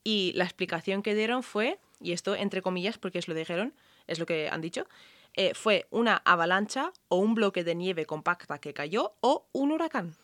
[0.04, 3.72] y la explicación que dieron fue, y esto entre comillas porque es lo dijeron,
[4.08, 4.87] es lo que han dicho,
[5.37, 10.16] eh, fue una avalancha o un bloque de nieve compacta que cayó o un huracán.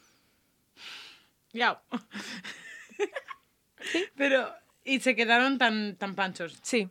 [1.55, 1.81] Ya.
[4.15, 4.53] Pero,
[4.85, 6.59] y se quedaron tan, tan panchos.
[6.61, 6.91] Sí.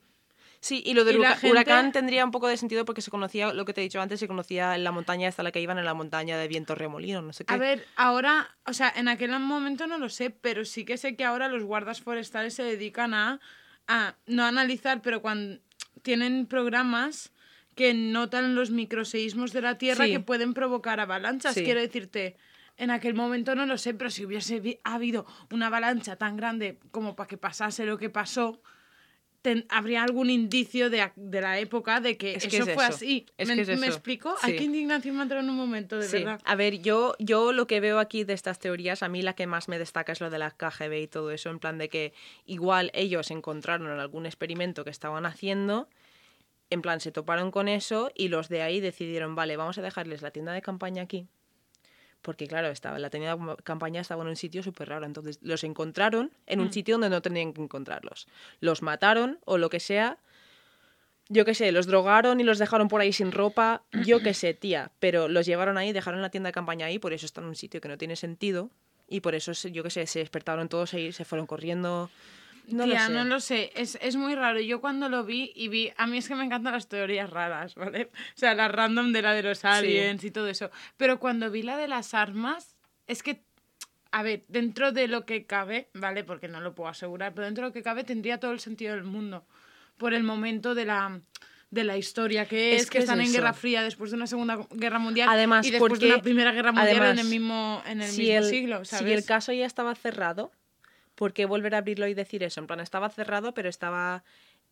[0.68, 3.54] Sí, y lo del Y gente- huracán tendría un poco de sentido porque se conocía,
[3.54, 5.78] lo que te he dicho antes, se conocía en la montaña hasta la que iban,
[5.78, 7.54] en la montaña de viento remolino, no sé qué.
[7.54, 11.16] A ver, ahora, o sea, en aquel momento no lo sé, pero sí que sé
[11.16, 13.40] que ahora los guardas forestales se dedican a,
[13.88, 15.60] a no a analizar, pero cuando
[16.02, 17.32] tienen programas
[17.76, 20.12] que notan los microseísmos de la Tierra Sí.
[20.12, 21.54] que pueden provocar avalanchas.
[21.54, 21.64] Sí.
[21.64, 22.36] Quiero decirte,
[22.76, 27.16] en aquel momento no lo sé, pero si hubiese habido una avalancha tan grande como
[27.16, 28.62] para que pasase lo que pasó,
[29.48, 32.96] ten- habría algún indicio de, de la época de que Es eso es fue eso.
[32.96, 33.26] así.
[33.38, 33.86] Es ¿Me, que es me eso.
[33.86, 34.36] explico?
[34.42, 36.18] Hay que indignación me entrado en un momento, de Sí.
[36.18, 36.42] verdad.
[36.44, 39.48] A ver, yo, yo lo que veo aquí de estas teorías, a mí la que
[39.48, 42.14] más me destaca es lo de la KGB y todo eso, en plan de que
[42.46, 45.88] igual ellos encontraron en algún experimento que estaban haciendo,
[46.70, 50.22] en plan se toparon con eso y los de ahí decidieron, vale, vamos a dejarles
[50.22, 51.28] la tienda de campaña aquí.
[52.22, 55.06] Porque claro, estaba, la tienda de campaña estaba en un sitio súper raro.
[55.06, 58.28] Entonces los encontraron en un sitio donde no tenían que encontrarlos.
[58.60, 60.18] Los mataron o lo que sea.
[61.30, 63.84] Yo qué sé, los drogaron y los dejaron por ahí sin ropa.
[64.06, 64.92] Yo qué sé, tía.
[65.00, 67.56] Pero los llevaron ahí, dejaron la tienda de campaña ahí, por eso están en un
[67.56, 68.70] sitio que no tiene sentido.
[69.08, 72.10] Y por eso, yo qué sé, se despertaron todos ahí, se fueron corriendo.
[72.68, 73.14] No Tía, lo sé.
[73.14, 74.60] no lo sé, es, es muy raro.
[74.60, 77.76] Yo cuando lo vi y vi, a mí es que me encantan las teorías raras,
[77.76, 78.10] ¿vale?
[78.14, 80.70] O sea, la random de la de los aliens y todo eso.
[80.98, 82.76] Pero cuando vi la de las armas,
[83.08, 83.42] es que,
[84.12, 86.26] a ver, dentro de lo que cabe, ¿vale?
[86.26, 88.96] Porque no lo puedo asegurar, pero dentro de lo que cabe tendría todo el sentido
[88.96, 89.46] del mundo.
[89.98, 91.22] Por el momento de la
[91.70, 93.32] de la historia que es, Es que, que es están en.
[93.32, 96.52] Guerra Fría después de una Segunda Guerra Mundial Además, y después de porque- una Primera
[96.54, 99.18] Guerra Mundial en además, el mismo, en el si mismo el, siglo, si ¿sabes?
[99.18, 100.52] el caso ya estaba cerrado,
[101.18, 102.62] ¿por qué volver a abrirlo y decir eso?
[102.62, 104.24] En plan, estaba cerrado, pero estaba...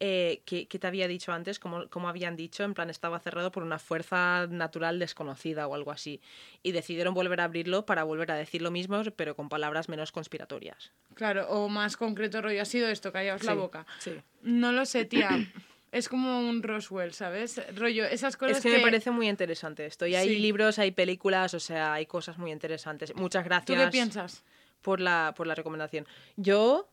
[0.02, 1.58] Eh, ¿qué, te había dicho antes?
[1.58, 2.64] ¿Cómo, cómo habían dicho?
[2.64, 6.22] En plan, estaba cerrado por una fuerza natural desconocida o algo así.
[6.64, 10.12] Y decidieron volver a abrirlo para volver a decir lo mismo, pero con palabras menos
[10.12, 10.92] conspiratorias.
[11.14, 13.86] Claro, o más concreto rollo, ha sido esto, callaos la Sí, boca.
[14.00, 14.12] sí.
[14.42, 15.30] No lo sé, tía.
[15.92, 17.62] Es como un Roswell, ¿sabes?
[17.74, 20.06] Rollo, esas cosas Es que, me parece muy interesante esto.
[20.06, 20.40] Y hay Sí.
[20.40, 23.16] libros, hay películas, o sea, hay cosas muy interesantes.
[23.16, 23.80] Muchas ¿Tú gracias.
[23.80, 24.44] qué piensas?
[24.86, 26.08] Por la, por la recomendación.
[26.38, 26.88] Yo,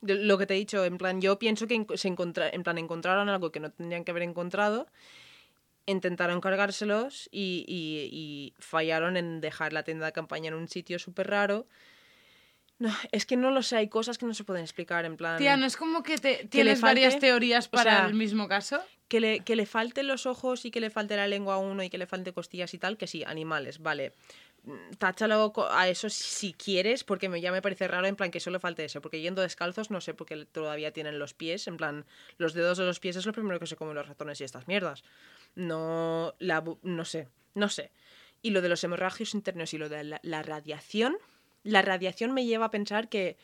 [0.00, 3.28] lo que te he dicho, en plan, yo pienso que se encontra- en plan, encontraron
[3.28, 4.86] algo que no tendrían que haber encontrado,
[5.84, 10.98] intentaron cargárselos y, y- y fallaron en dejar la tienda de campaña en un sitio
[10.98, 11.66] súper raro.
[12.78, 15.38] No, es que no lo sé, hay cosas que no se pueden explicar, en plan...
[15.38, 18.48] Tía, ¿no es como que te, tienes falte- varias teorías o para sea, el mismo
[18.48, 18.80] caso?
[19.08, 21.82] que le, que le falten los ojos y que le falte la lengua a uno
[21.84, 24.12] y que le falte costillas y tal, que sí, animales, vale.
[24.98, 28.84] Táchalo a eso si quieres, porque ya me parece raro, en plan, que solo falte
[28.84, 29.00] eso.
[29.00, 32.04] Porque yendo descalzos, no sé por qué todavía tienen los pies, en plan,
[32.36, 34.66] los dedos de los pies es lo primero que se comen los ratones y estas
[34.66, 35.04] mierdas.
[35.54, 37.92] No, la, no sé, no sé.
[38.42, 41.16] Y lo de los hemorragios internos y lo de la, la radiación,
[41.62, 43.36] la radiación me lleva a pensar que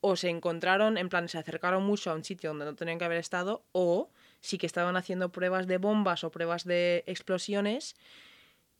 [0.00, 3.04] o se encontraron, en plan, se acercaron mucho a un sitio donde no tenían que
[3.04, 7.96] haber estado, o sí que estaban haciendo pruebas de bombas o pruebas de explosiones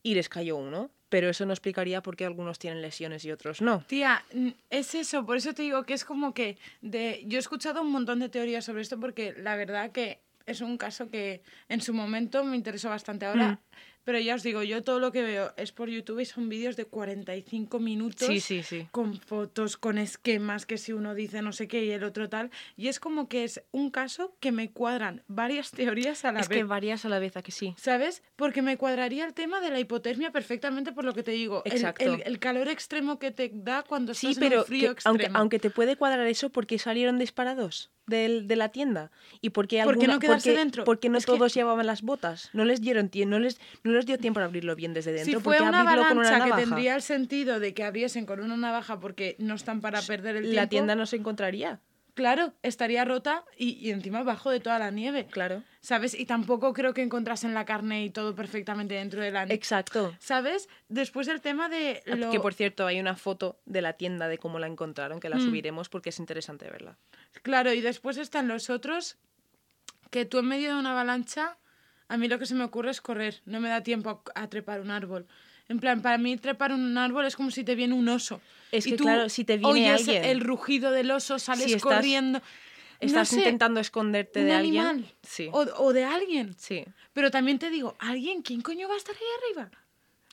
[0.03, 0.91] y les cayó uno.
[1.09, 3.83] Pero eso no explicaría por qué algunos tienen lesiones y otros no.
[3.89, 4.25] Tía,
[4.71, 7.91] es eso, por eso te digo que es como que de yo he escuchado un
[7.91, 11.93] montón de teorías sobre esto porque la verdad que es un caso que en su
[11.95, 13.59] momento me interesó bastante ahora, Mm.
[14.05, 16.77] Pero ya os digo, yo todo lo que veo es por YouTube y son vídeos
[16.77, 18.87] de 45 minutos Sí, sí, sí.
[18.91, 22.51] con fotos, con esquemas, que si uno dice no sé qué y el otro tal,
[22.77, 26.49] y es como que es un caso que me cuadran varias teorías a la Es
[26.49, 26.59] vez.
[26.59, 27.75] que varias a la vez, ¿a que sí?
[27.79, 28.23] ¿Sabes?
[28.37, 31.63] Porque me cuadraría el tema de la hipotermia perfectamente por lo que te digo.
[31.65, 32.05] Exacto.
[32.05, 35.03] El, el calor extremo que te da cuando Sí, estás en pero un frío que-
[35.05, 35.39] aunque, extremo.
[35.39, 39.11] aunque te puede cuadrar eso, ¿por qué salieron disparados del- de la tienda?
[39.41, 40.85] ¿Y por qué, ¿Por qué no quedarse dentro?
[40.85, 42.51] por qué no Es que- todos llevaban las botas?
[42.53, 45.39] No les dieron no les, no les dio tiempo a abrirlo bien desde dentro.
[45.39, 48.27] si ¿Por fue una abrirlo con una avalancha que tendría el sentido de que abriesen
[48.27, 50.57] con una navaja porque no están para perder el tiempo.
[50.61, 51.81] La tienda no se encontraría.
[52.15, 55.27] claro, estaría rota y, y encima bajo de toda la nieve.
[55.27, 55.63] Claro.
[55.81, 56.13] ¿Sabes?
[56.19, 59.55] Y tampoco creo que encontrasen la carne y todo perfectamente dentro de la nieve.
[59.55, 60.15] Exacto.
[60.19, 60.69] ¿Sabes?
[60.89, 62.03] Después el tema de...
[62.07, 65.19] Ah, lo- Que por cierto, hay una foto de la tienda de cómo la encontraron,
[65.21, 65.41] que la Mm.
[65.47, 66.99] subiremos porque es interesante verla.
[67.43, 69.17] Claro, y después están los otros
[70.11, 71.57] que tú en medio de una avalancha,
[72.11, 74.49] a mí lo que se me ocurre es correr, no me da tiempo a, a
[74.51, 75.27] trepar un árbol.
[75.69, 78.41] En plan, para mí trepar un árbol es como si te viene un oso.
[78.73, 81.65] Es Y que, tú claro, si te viene oyes alguien- el rugido del oso, sales
[81.67, 82.43] Si estás- corriendo.
[82.99, 84.85] Estás no sé, intentando esconderte un de alguien.
[84.85, 85.15] animal.
[85.23, 85.49] Sí.
[85.53, 86.55] O, o de alguien.
[86.59, 86.85] Sí.
[87.15, 88.43] Pero también te digo, ¿alguien?
[88.43, 89.23] ¿Quién coño va a estar ahí
[89.63, 89.71] arriba?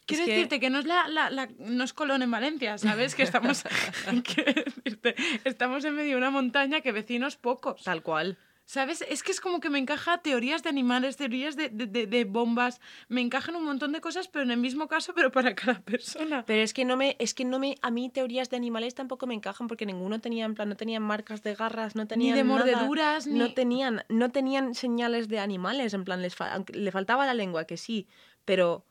[0.05, 3.13] Quiero que- decirte que no es la, la- la- no es Colón en Valencia, ¿sabes?
[3.15, 3.63] Que estamos,
[4.85, 7.83] decirte, estamos en medio de una montaña que vecinos pocos.
[7.83, 8.37] Tal cual.
[8.69, 9.01] ¿Sabes?
[9.07, 12.25] Es que es como que me encaja teorías de animales, teorías de, de- de- de
[12.25, 15.79] bombas, me encajan un montón de cosas, pero en el mismo caso, pero para cada
[15.79, 16.43] persona.
[16.45, 19.25] Pero es que no me, es que no me, a mí teorías de animales tampoco
[19.25, 22.43] me encajan porque ninguno tenía, en plan, no tenían marcas de garras, no tenían de
[22.43, 22.65] nada.
[22.65, 27.25] mordeduras, no ni- tenían, no tenían señales de animales, en plan, les fa- le faltaba
[27.25, 28.05] la lengua, que sí,
[28.43, 28.85] pero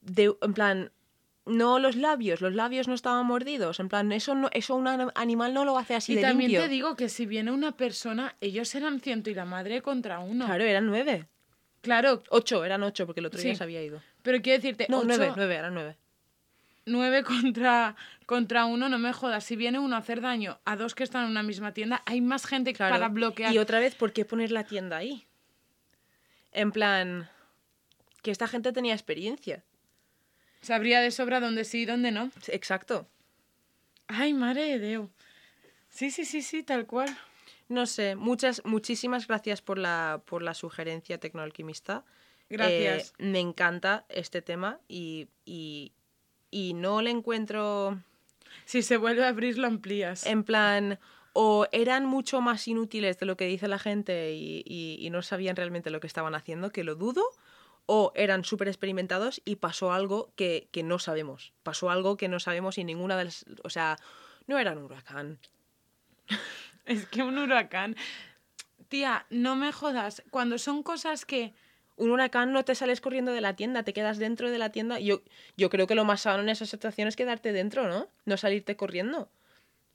[0.00, 0.90] de, en plan,
[1.50, 5.52] no los labios, los labios no estaban mordidos, en plan, eso no, eso un animal
[5.52, 6.62] no lo hace así y de también limpio.
[6.66, 10.46] te digo que si viene una persona, ellos eran ciento y la madre contra uno.
[10.46, 11.26] Claro, eran nueve.
[11.82, 13.56] Claro, Ocho, eran ocho, porque el otro día Sí.
[13.56, 14.02] se había ido.
[14.22, 15.96] pero quiero decirte, No, ocho- nueve, nueve, eran nueve.
[16.86, 19.44] nueve contra, contra uno, no me jodas.
[19.44, 22.20] Si viene uno a hacer daño a dos que están en una misma tienda, hay
[22.20, 22.94] más gente Claro.
[22.94, 23.52] para bloquear.
[23.54, 25.26] Y otra vez, ¿por qué poner la tienda ahí?
[26.52, 27.28] En plan,
[28.22, 29.62] que esta gente tenía experiencia.
[30.60, 32.30] Sabría de sobra dónde sí y dónde no.
[32.48, 33.08] Exacto.
[34.08, 35.08] Ay, madre de Dios.
[35.88, 37.16] Sí, sí, sí, sí, tal cual.
[37.68, 42.04] No sé, muchas, muchísimas gracias por la, por la sugerencia tecnoalquimista.
[42.48, 43.14] Gracias.
[43.18, 45.92] Eh, me encanta este tema y, y,
[46.50, 48.00] y no le encuentro
[48.64, 50.26] Si se vuelve a abrir, lo amplías.
[50.26, 50.98] en plan,
[51.32, 55.22] o eran mucho más inútiles de lo que dice la gente y, y- y no
[55.22, 57.22] sabían realmente lo que estaban haciendo, que lo dudo,
[57.92, 61.52] o eran súper experimentados y pasó algo que, que no sabemos.
[61.64, 63.44] Pasó algo que no sabemos y ninguna de las...
[63.64, 63.98] O sea,
[64.46, 65.40] no era un huracán.
[66.86, 67.96] Es que un huracán.
[68.88, 70.22] Tía, no me jodas.
[70.30, 71.52] Cuando son cosas que.
[71.96, 75.00] Un huracán no te sales corriendo de la tienda, te quedas dentro de la tienda.
[75.00, 75.22] Yo,
[75.56, 78.08] yo creo que lo más sano en esas situaciones es quedarte dentro, ¿no?
[78.24, 79.28] No salirte corriendo.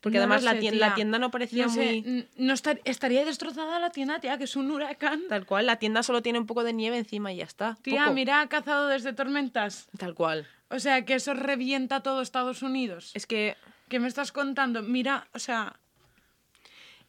[0.06, 2.28] Porque No además la, tienda no parecía No sé, muy...
[2.38, 5.24] no estar- estaría destrozada la tienda, tía, que es un huracán.
[5.30, 7.76] Tal cual, la tienda solo tiene un poco de nieve encima y ya está.
[7.82, 8.14] Tía, poco.
[8.14, 9.88] mira, ha cazado desde tormentas.
[9.98, 10.48] Tal cual.
[10.70, 13.14] O sea, que eso revienta todo Estados Unidos.
[13.16, 13.58] Es que,
[13.90, 14.84] ¿Qué me estás contando?
[14.84, 15.76] Mira, o sea,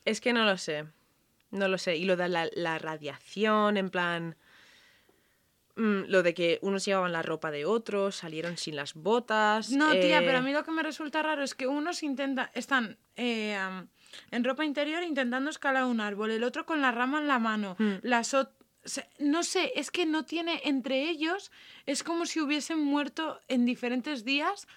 [0.06, 0.86] es que no lo sé.
[1.50, 1.96] No lo sé.
[1.96, 4.36] Y lo de la, la radiación, en plan...
[5.76, 9.70] mm, lo de que unos llevaban la ropa de otros, salieron sin las botas.
[9.70, 12.50] No, tía, eh, pero a mí lo que me resulta raro es que unos intenta,
[12.54, 13.56] están eh,
[14.30, 17.76] en ropa interior intentando escalar un árbol, el otro con la rama en la mano,
[17.78, 17.94] Hmm.
[18.02, 18.34] las
[19.18, 21.50] no sé, es que no tiene entre ellos,
[21.86, 24.68] es como si hubiesen muerto en diferentes días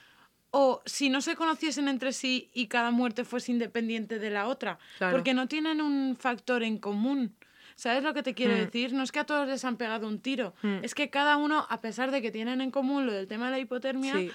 [0.52, 4.80] o si no se conociesen entre sí y cada muerte fuese independiente de la otra,
[4.98, 5.16] Claro.
[5.16, 7.36] porque no tienen un factor en común.
[7.80, 8.58] ¿Sabes lo que te quiero Hmm.
[8.66, 8.92] decir?
[8.94, 10.84] No es que a todos les han pegado un tiro, Hmm.
[10.84, 13.52] es que cada uno, a pesar de que tienen en común lo del tema de
[13.52, 14.30] la hipotermia, Sí.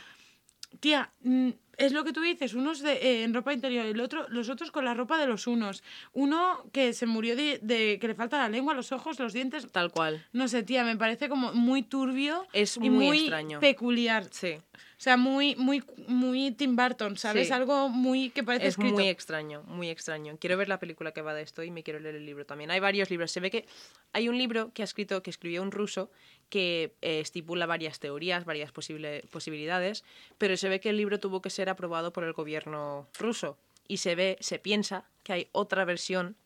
[0.81, 4.01] Tía, mm, es lo que tú dices, unos de, eh, en ropa interior y el
[4.01, 5.85] otro, los otros con la ropa de los unos.
[6.15, 9.71] Uno que se murió de, de que le falta la lengua, los ojos, los dientes.
[9.71, 10.27] Tal cual.
[10.33, 13.61] No sé, tía, me parece como muy turbio Es y muy muy extraño.
[13.61, 14.25] peculiar.
[14.33, 14.57] Sí.
[14.97, 17.49] O sea, muy, muy, muy Tim Burton, ¿sabes?
[17.49, 17.53] Sí.
[17.53, 18.95] Algo muy que parece Es escrito.
[18.95, 20.37] muy extraño, muy extraño.
[20.39, 22.71] Quiero ver la película que va de esto y me quiero leer el libro también.
[22.71, 23.31] Hay varios libros.
[23.33, 23.67] Se ve que
[24.13, 26.11] hay un libro que ha escrito, que escribió un ruso,
[26.49, 30.05] que eh, estipula varias teorías, varias posible, posibilidades,
[30.39, 33.59] pero se ve que el libro tuvo que ser aprobado por el gobierno ruso.
[33.89, 36.37] Y se ve, se piensa que hay otra versión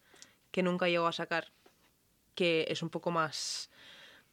[0.51, 1.53] que nunca llegó a sacar,
[2.35, 3.71] que es un poco más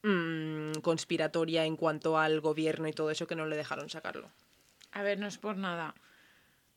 [0.05, 4.29] mm, conspiratoria en cuanto al gobierno y todo eso, que no le dejaron sacarlo.
[4.91, 5.93] A ver, no es por nada.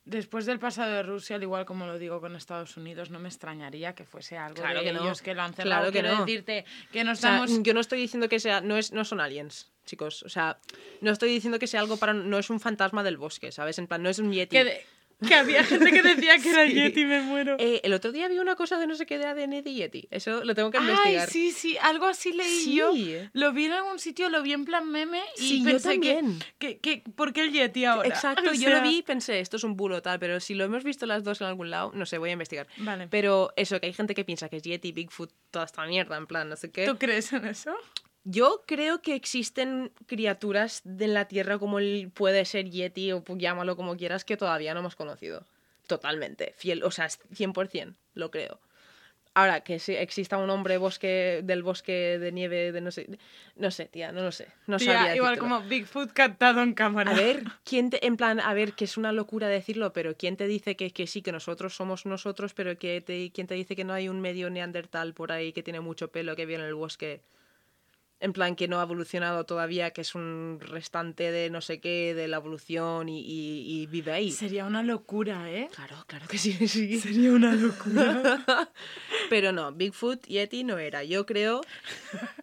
[0.05, 3.27] Después del pasado de Rusia, al igual como lo digo con Estados Unidos, no me
[3.29, 5.03] extrañaría que fuese algo Claro de que no.
[5.03, 5.69] ellos que lo han cerrado.
[5.81, 6.25] Claro que Quiero no.
[6.25, 7.63] decirte que no O sea, estamos...
[7.63, 10.23] yo no estoy diciendo que sea, no es, no son aliens, chicos.
[10.23, 10.57] O sea,
[11.01, 13.77] no estoy diciendo que sea algo para, no es un fantasma del bosque, ¿sabes?
[13.77, 14.55] En plan, no es un yeti.
[14.57, 14.85] que, de-
[15.27, 16.73] que había gente que decía que era Sí.
[16.73, 17.55] Yeti, me muero.
[17.59, 20.07] Eh, el otro día vi una cosa de no sé qué de ADN de yeti.
[20.11, 21.29] Eso lo tengo que Ay, investigar.
[21.29, 22.75] sí, sí, algo así leí Sí.
[22.75, 22.91] yo.
[23.33, 26.13] Lo vi en algún sitio, lo vi en plan meme y Sí, yo pensé que-
[26.13, 26.39] también.
[26.57, 28.07] Que, que, ¿Por qué el Yeti ahora?
[28.07, 30.63] Exacto, O yo lo vi y pensé, esto es un bulo tal, pero si lo
[30.63, 32.67] hemos visto las dos en algún lado, no sé, voy a investigar.
[32.77, 33.07] Vale.
[33.09, 36.27] Pero eso, que hay gente que piensa que es Yeti, Bigfoot, toda esta mierda, en
[36.27, 36.85] plan, no sé qué.
[36.85, 37.75] ¿Tú crees en eso?
[38.23, 43.75] Yo creo que existen criaturas de la Tierra como el puede ser Yeti o llámalo
[43.75, 45.45] como quieras que todavía no hemos conocido.
[45.87, 46.53] Totalmente.
[46.55, 48.59] Fiel, o sea, es 100% lo creo.
[49.35, 53.07] Ahora, que si exista un hombre bosque del bosque de nieve de no sé,
[53.55, 54.47] no sé, tía, no lo sé.
[54.67, 55.55] No Tía, sabría igual decírtelo.
[55.55, 57.11] como Bigfoot cantado en cámara.
[57.11, 60.35] A ver, ¿quién te, en plan, a ver, que es una locura decirlo, pero ¿quién
[60.35, 63.75] te dice que, que sí, que nosotros somos nosotros, pero que te, quién te dice
[63.75, 66.65] que no hay un medio neandertal por ahí que tiene mucho pelo que vive en
[66.65, 67.21] el bosque?
[68.21, 72.13] En plan, que no ha evolucionado todavía, que es un restante de no sé qué,
[72.13, 74.29] de la evolución y, y- y vive ahí.
[74.31, 75.69] Sería una locura, ¿eh?
[75.73, 76.99] Claro, claro que sí, sí.
[76.99, 78.43] Sería una locura.
[79.29, 81.03] Pero no, Bigfoot, Yeti no era.
[81.05, 81.61] Yo creo,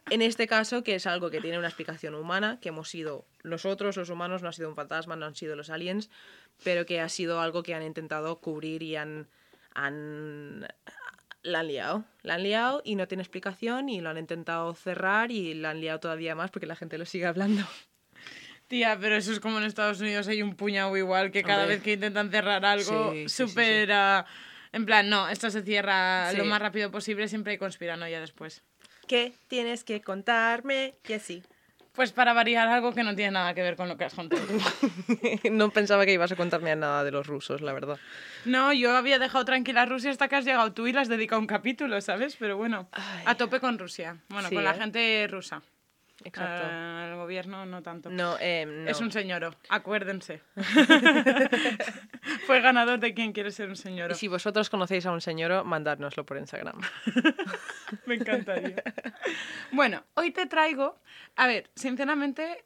[0.09, 3.97] en este caso, que es algo que tiene una explicación humana, que hemos sido nosotros,
[3.99, 6.09] los humanos, no ha sido un fantasma, no han sido los aliens,
[6.64, 9.29] pero que ha sido algo que han intentado cubrir y han...
[9.74, 10.66] han
[11.47, 15.31] la han liado, la han liado y no tiene explicación y lo han intentado cerrar
[15.31, 17.65] y la han liado todavía más porque la gente lo sigue hablando.
[18.67, 21.83] Tía, pero eso es como en Estados Unidos hay un puñado igual que cada vez
[21.83, 24.27] que intentan cerrar algo, Sí, sí, sí, ah,
[24.73, 28.65] En plan, no, esto se cierra lo más rápido posible, siempre hay conspiranoia después.
[29.07, 30.95] ¿Qué tienes que contarme?
[31.05, 31.45] Que sí.
[31.97, 34.43] Pues para variar algo que no tiene nada que ver con lo que has contado
[34.47, 34.59] tú.
[35.51, 37.99] no pensaba que ibas a contarme nada de los rusos, la verdad.
[38.45, 41.09] No, yo había dejado tranquila a Rusia hasta que has llegado tú y le has
[41.09, 42.37] dedicado un capítulo, ¿sabes?
[42.39, 43.25] Pero bueno, Ay.
[43.27, 44.19] a tope con Rusia.
[44.29, 44.79] Bueno, Sí, con la ¿eh?
[44.79, 45.63] gente rusa.
[46.27, 46.66] Exacto.
[46.68, 48.11] El gobierno no tanto.
[48.11, 48.91] No, eh, no.
[48.91, 50.43] Es un señoro, acuérdense.
[52.47, 54.12] Fue ganador de quien quiere ser un señoro.
[54.12, 56.81] Y si vosotros conocéis a un señor, mandárnoslo por Instagram.
[58.07, 58.83] Me encantaría.
[59.70, 60.99] Bueno, hoy te traigo.
[61.37, 62.66] A ver, sinceramente.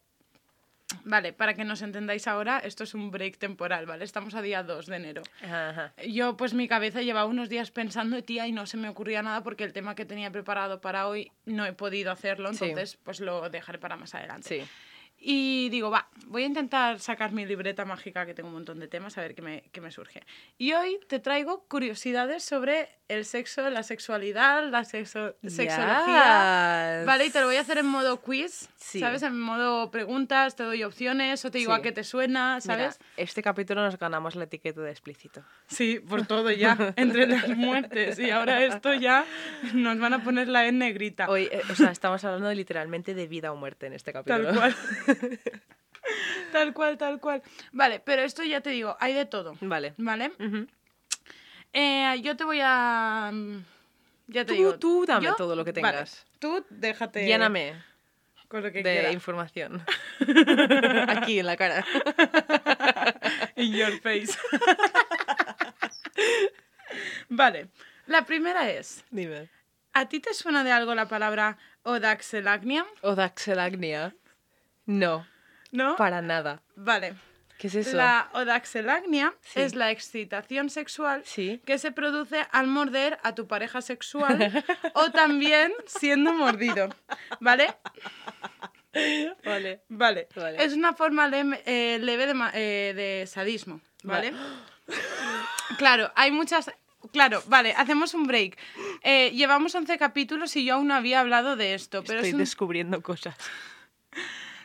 [1.04, 4.04] Vale, para que nos entendáis ahora, esto es un break temporal, ¿vale?
[4.04, 5.22] Estamos a día 2 de enero.
[5.42, 5.92] Ajá.
[6.08, 9.42] Yo, pues mi cabeza llevaba unos días pensando, tía, y no se me ocurría nada
[9.42, 12.64] porque el tema que tenía preparado para hoy no he podido hacerlo, Sí.
[12.64, 14.48] entonces pues lo dejaré para más adelante.
[14.48, 14.68] Sí.
[15.22, 18.88] Y digo, va, voy a intentar sacar mi libreta mágica, que tengo un montón de
[18.88, 20.22] temas, a ver qué me, qué me surge.
[20.56, 26.98] Y hoy te traigo curiosidades sobre el sexo, la sexualidad, la sexo- sexología.
[26.98, 27.06] Yes.
[27.06, 29.00] Vale, y te lo voy a hacer en modo quiz, Sí.
[29.00, 29.22] ¿sabes?
[29.22, 31.80] En modo preguntas, te doy opciones o te digo Sí.
[31.80, 32.98] a qué te suena, Mira, ¿sabes?
[33.16, 35.42] este capítulo nos ganamos la etiqueta de explícito.
[35.66, 38.18] Sí, por todo ya, entre las muertes.
[38.18, 39.24] Y ahora esto ya
[39.74, 41.28] nos van a poner la en negrita.
[41.28, 44.44] Hoy, eh, o sea, estamos hablando de, literalmente de vida o muerte en este capítulo.
[44.52, 44.76] Tal cual.
[46.52, 47.42] tal cual, tal cual.
[47.72, 49.54] Vale, pero esto ya te digo, hay de todo.
[49.60, 49.94] Vale.
[49.98, 50.32] ¿Vale?
[50.38, 50.66] Ujú.
[51.72, 53.30] Eh, yo te voy a.
[53.32, 53.64] mm,
[54.28, 54.78] Ya te Tú- digo.
[54.78, 56.26] tú dame yo- todo lo que vale, tengas.
[56.38, 57.26] Tú déjate.
[57.26, 57.74] Lléname
[58.48, 59.84] Con lo que de información.
[61.08, 61.84] Aquí en la cara.
[63.56, 64.36] In your face.
[67.28, 67.68] vale.
[68.06, 69.04] La primera es.
[69.10, 69.48] Dime.
[69.92, 72.86] ¿A ti te suena de algo la palabra odaxelagnia?
[73.02, 74.14] Odaxelagnia.
[74.86, 75.26] No,
[75.72, 75.96] ¿No?
[75.96, 76.62] para nada.
[76.76, 77.14] Vale.
[77.60, 77.94] ¿Qué es eso?
[77.94, 79.60] La odaxelagnia Sí.
[79.60, 81.60] es la excitación sexual Sí.
[81.66, 84.24] que se produce al morder a tu pareja sexual
[84.94, 86.88] o también siendo mordido.
[87.38, 87.74] ¿Vale?
[89.44, 89.82] Vale.
[89.90, 90.28] Vale.
[90.34, 90.64] Vale.
[90.64, 91.30] Es una forma
[91.66, 93.82] eh, leve de, eh, de sadismo.
[94.04, 94.32] ¿Vale?
[95.76, 96.70] claro, hay muchas.
[97.12, 98.56] Claro, vale, hacemos un break.
[99.02, 102.34] Eh, llevamos 11 capítulos y yo aún no había hablado de esto, pero Estoy es
[102.34, 103.36] un descubriendo cosas.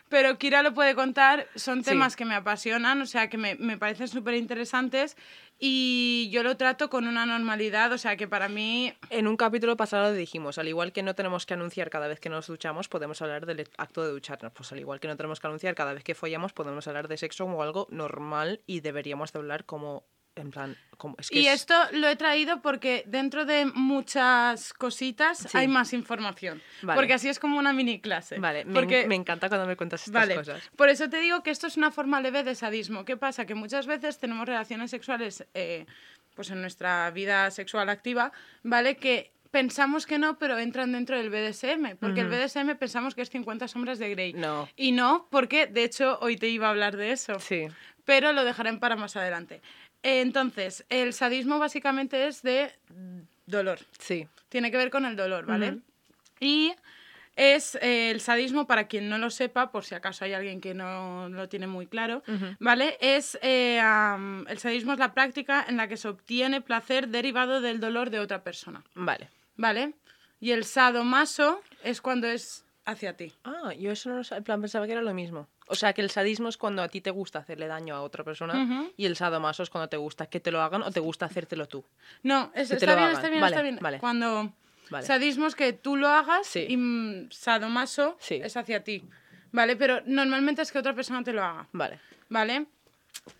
[0.09, 1.89] Pero Kira lo puede contar, son Sí.
[1.91, 5.17] temas que me apasionan, o sea, que me, me parecen súper interesantes
[5.59, 8.93] y yo lo trato con una normalidad, o sea, que para mí...
[9.09, 12.29] En un capítulo pasado dijimos, al igual que no tenemos que anunciar cada vez que
[12.29, 14.51] nos duchamos, podemos hablar del acto de ducharnos.
[14.51, 17.17] Pues al igual que no tenemos que anunciar cada vez que follamos, podemos hablar de
[17.17, 20.05] sexo como algo normal y deberíamos de hablar como,
[20.36, 21.15] en plan, como...
[21.19, 25.57] Es que Y es- esto lo he traído porque dentro de muchas cositas Sí.
[25.57, 26.97] hay más información, Vale.
[26.97, 28.38] porque así es como una mini clase.
[28.39, 29.07] Vale, me, porque...
[29.07, 30.61] me encanta cuando me cuentas estas Vale, cosas.
[30.75, 33.05] por eso te digo que esto es una forma leve de sadismo.
[33.05, 33.45] ¿Qué pasa?
[33.45, 35.86] Que muchas veces tenemos relaciones sexuales eh,
[36.36, 38.31] pues en nuestra vida sexual activa,
[38.63, 38.97] ¿vale?
[38.97, 42.36] Que pensamos que no, pero entran dentro del BDSM, porque el Ujú.
[42.36, 44.33] BDSM pensamos que es 50 sombras de Grey.
[44.33, 44.67] No.
[44.75, 47.67] Y no, porque de hecho hoy te iba a hablar de eso, Sí.
[48.03, 49.61] pero lo dejaré para más adelante.
[50.07, 52.71] Entonces, el sadismo básicamente es de
[53.47, 54.27] dolor Sí.
[54.49, 55.69] tiene que ver con el dolor, ¿ale?
[55.69, 55.81] Ujú.
[56.39, 56.73] Y
[57.35, 60.73] es eh, el sadismo, para quien no lo sepa, por si acaso hay alguien que
[60.75, 62.21] no lo tiene muy claro.
[62.59, 62.97] ¿vale?
[63.01, 63.79] Es, eh,
[64.47, 68.19] el sadismo es la práctica en la que se obtiene placer derivado del dolor de
[68.19, 69.29] otra persona, Vale.
[69.57, 69.93] ¿vale?
[70.39, 73.33] Y el sadomaso es cuando es hacia ti.
[73.43, 74.38] Ah, yo eso no lo sabía.
[74.39, 75.47] En plan, pensaba que era lo mismo.
[75.67, 78.23] O sea, que el sadismo es cuando a ti te gusta hacerle daño a otra
[78.23, 81.25] persona y el sadomaso es cuando te gusta que te lo hagan o te gusta
[81.25, 81.83] hacértelo tú.
[82.23, 83.79] No, es- Que está bien, está bien, Vale, está bien.
[83.81, 83.99] vale.
[83.99, 84.53] Cuando
[84.89, 85.05] Vale.
[85.05, 86.65] sadismo es que tú lo hagas Sí.
[86.69, 88.36] y mm, sadomaso Sí.
[88.43, 89.03] es hacia ti,
[89.51, 89.75] ¿vale?
[89.75, 91.67] Pero normalmente es que otra persona te lo haga.
[91.71, 91.99] Vale.
[92.29, 92.65] ¿vale?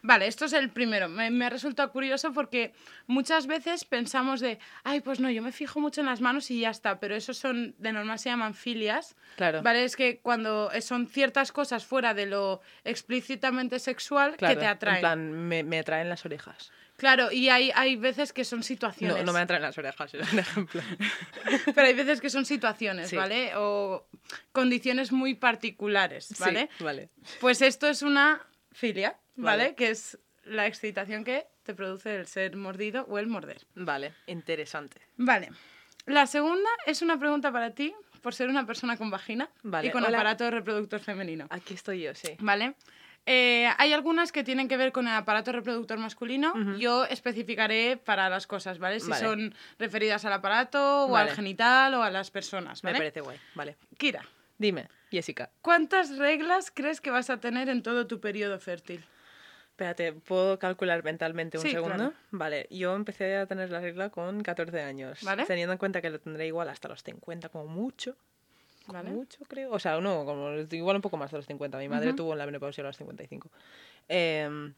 [0.02, 1.08] Vale, esto es el primero.
[1.10, 2.74] Me, me ha resultado curioso porque
[3.08, 6.62] muchas veces pensamos de, ay, pues no, yo me fijo mucho en las manos y
[6.62, 9.16] ya está, pero eso son, de normal se llaman filias.
[9.36, 9.62] Claro.
[9.62, 14.66] Vale, es que cuando son ciertas cosas fuera de lo explícitamente sexual Claro, que te
[14.68, 14.96] atraen.
[14.98, 16.72] En plan, me, me atraen las orejas.
[16.98, 19.18] Claro, y hay, hay veces que son situaciones.
[19.18, 20.82] No, no me atraen las orejas, era un ejemplo.
[21.76, 23.18] Pero hay veces que son situaciones, Sí.
[23.18, 23.52] ¿vale?
[23.58, 24.08] O
[24.54, 26.70] condiciones muy particulares, ¿vale?
[26.78, 27.10] Sí, vale.
[27.42, 29.64] Pues esto es una filia, ¿vale?
[29.64, 29.76] Vale.
[29.76, 33.66] Que es la excitación que te produce el ser mordido o el morder.
[33.76, 35.02] Vale, interesante.
[35.18, 35.50] Vale.
[36.06, 39.92] La segunda es una pregunta para ti, por ser una persona con vagina Vale, y
[39.92, 40.18] con hola.
[40.18, 41.48] aparato reproductor femenino.
[41.50, 42.36] Aquí estoy yo, sí.
[42.40, 42.76] ¿Vale?
[43.28, 46.54] Eh, hay algunas que tienen que ver con el aparato reproductor masculino.
[46.78, 49.00] Yo especificaré para las cosas, ¿vale?
[49.00, 49.26] Si Vale.
[49.26, 51.32] son referidas al aparato o Vale.
[51.32, 53.00] al genital o a las personas, Me ¿vale?
[53.00, 53.40] parece guay.
[53.56, 53.78] Vale.
[53.98, 54.24] Kira,
[54.60, 55.50] Dime, Jessica.
[55.62, 59.04] ¿cuántas reglas crees que vas a tener en todo tu periodo fértil?
[59.76, 61.96] Espérate, ¿puedo calcular mentalmente un Sí, segundo?
[61.96, 62.14] claro.
[62.32, 65.20] Vale, yo empecé a tener la regla con 14 años.
[65.22, 65.46] Vale.
[65.46, 68.16] Teniendo en cuenta que lo tendré igual hasta los 50 como mucho.
[68.86, 69.10] Como ¿Vale?
[69.12, 69.74] mucho, creo.
[69.74, 71.78] O sea, no, como igual un poco más de los 50.
[71.80, 72.16] Mi madre Ujú.
[72.16, 73.52] tuvo la menopausia a los 55.
[74.08, 74.74] Em,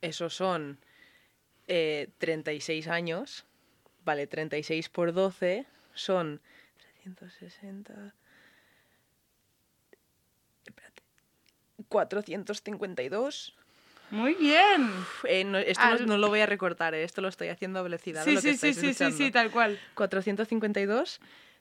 [0.00, 0.78] esos son
[1.68, 3.44] eh, 36 años.
[4.04, 5.64] Vale, 36 por 12
[5.94, 6.40] son
[7.04, 8.14] 360.
[10.66, 11.02] Espérate.
[11.88, 13.54] 452.
[14.10, 14.90] Muy bien.
[15.24, 17.78] Eh, no, esto no- Al- no, lo voy a recortar, eh, esto lo estoy haciendo
[17.78, 18.24] a velocidad.
[18.24, 19.78] Sí, lo que sí, sí, sí, sí, sí, tal cual.
[19.94, 21.20] 452.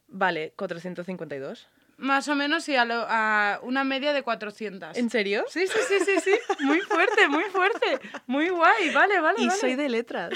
[0.09, 1.67] Vale, 452.
[1.99, 4.95] Más o menos y a, lo- a una media de 400.
[4.97, 5.43] ¿En serio?
[5.49, 6.63] Sí, sí, sí, sí, sí.
[6.63, 7.99] Muy fuerte, muy fuerte.
[8.27, 8.91] Muy guay.
[8.93, 9.59] Vale, vale, Y vale.
[9.59, 10.31] soy de letras.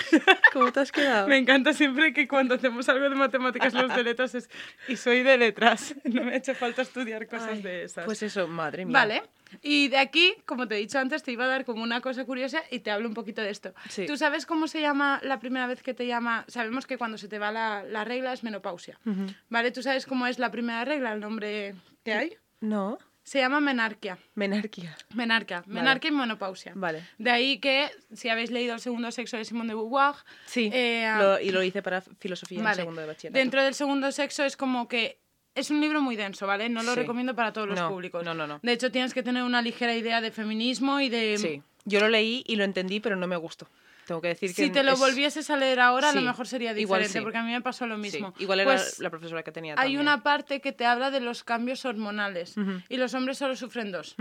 [0.53, 1.27] ¿Cómo te has quedado?
[1.27, 4.49] Me encanta siempre que cuando hacemos algo de matemáticas los de letras es
[4.87, 5.93] y soy de letras.
[6.03, 8.05] No me ha hecho falta estudiar cosas Ay, de esas.
[8.05, 8.93] Pues eso, madre mía.
[8.93, 9.23] Vale.
[9.61, 12.25] Y de aquí, como te he dicho antes, te iba a dar como una cosa
[12.25, 13.73] curiosa y te hablo un poquito de esto.
[13.89, 14.05] Sí.
[14.05, 16.45] ¿Tú sabes cómo se llama la primera vez que te llama?
[16.47, 18.99] Sabemos que cuando se te va la, la regla es menopausia.
[19.05, 19.27] Ujú.
[19.49, 19.71] ¿Vale?
[19.71, 22.33] ¿Tú sabes cómo es la primera regla, el nombre que hay?
[22.59, 24.17] No, Se llama menarquia.
[24.35, 24.95] menarquía.
[25.13, 25.63] Menarquia.
[25.67, 26.73] Menarquia y menopausia.
[26.75, 27.03] Vale.
[27.19, 31.11] De ahí que, si habéis leído El segundo sexo de Simone de Beauvoir, Sí, Eh,
[31.19, 32.75] lo- y lo hice para filosofía en Vale.
[32.77, 33.37] segundo de bachillerato.
[33.39, 35.19] Dentro del segundo sexo es como que
[35.55, 36.69] es un libro muy denso, ¿vale?
[36.69, 36.99] No lo Sí.
[37.01, 38.23] recomiendo para todos los No, públicos.
[38.23, 38.59] no, no, no.
[38.63, 41.37] De hecho, tienes que tener una ligera idea de feminismo y de...
[41.37, 43.67] Sí, yo lo leí y lo entendí, pero no me gustó.
[44.05, 46.47] Tengo que decir que Si te lo es- volvieses a leer ahora, a lo mejor
[46.47, 47.23] sería igual diferente, sí.
[47.23, 48.33] porque a mí me pasó lo mismo.
[48.39, 51.43] igual era Pues la profesora que tenía hay una parte que te habla de los
[51.43, 52.55] cambios hormonales
[52.89, 54.15] y los hombres solo sufren dos.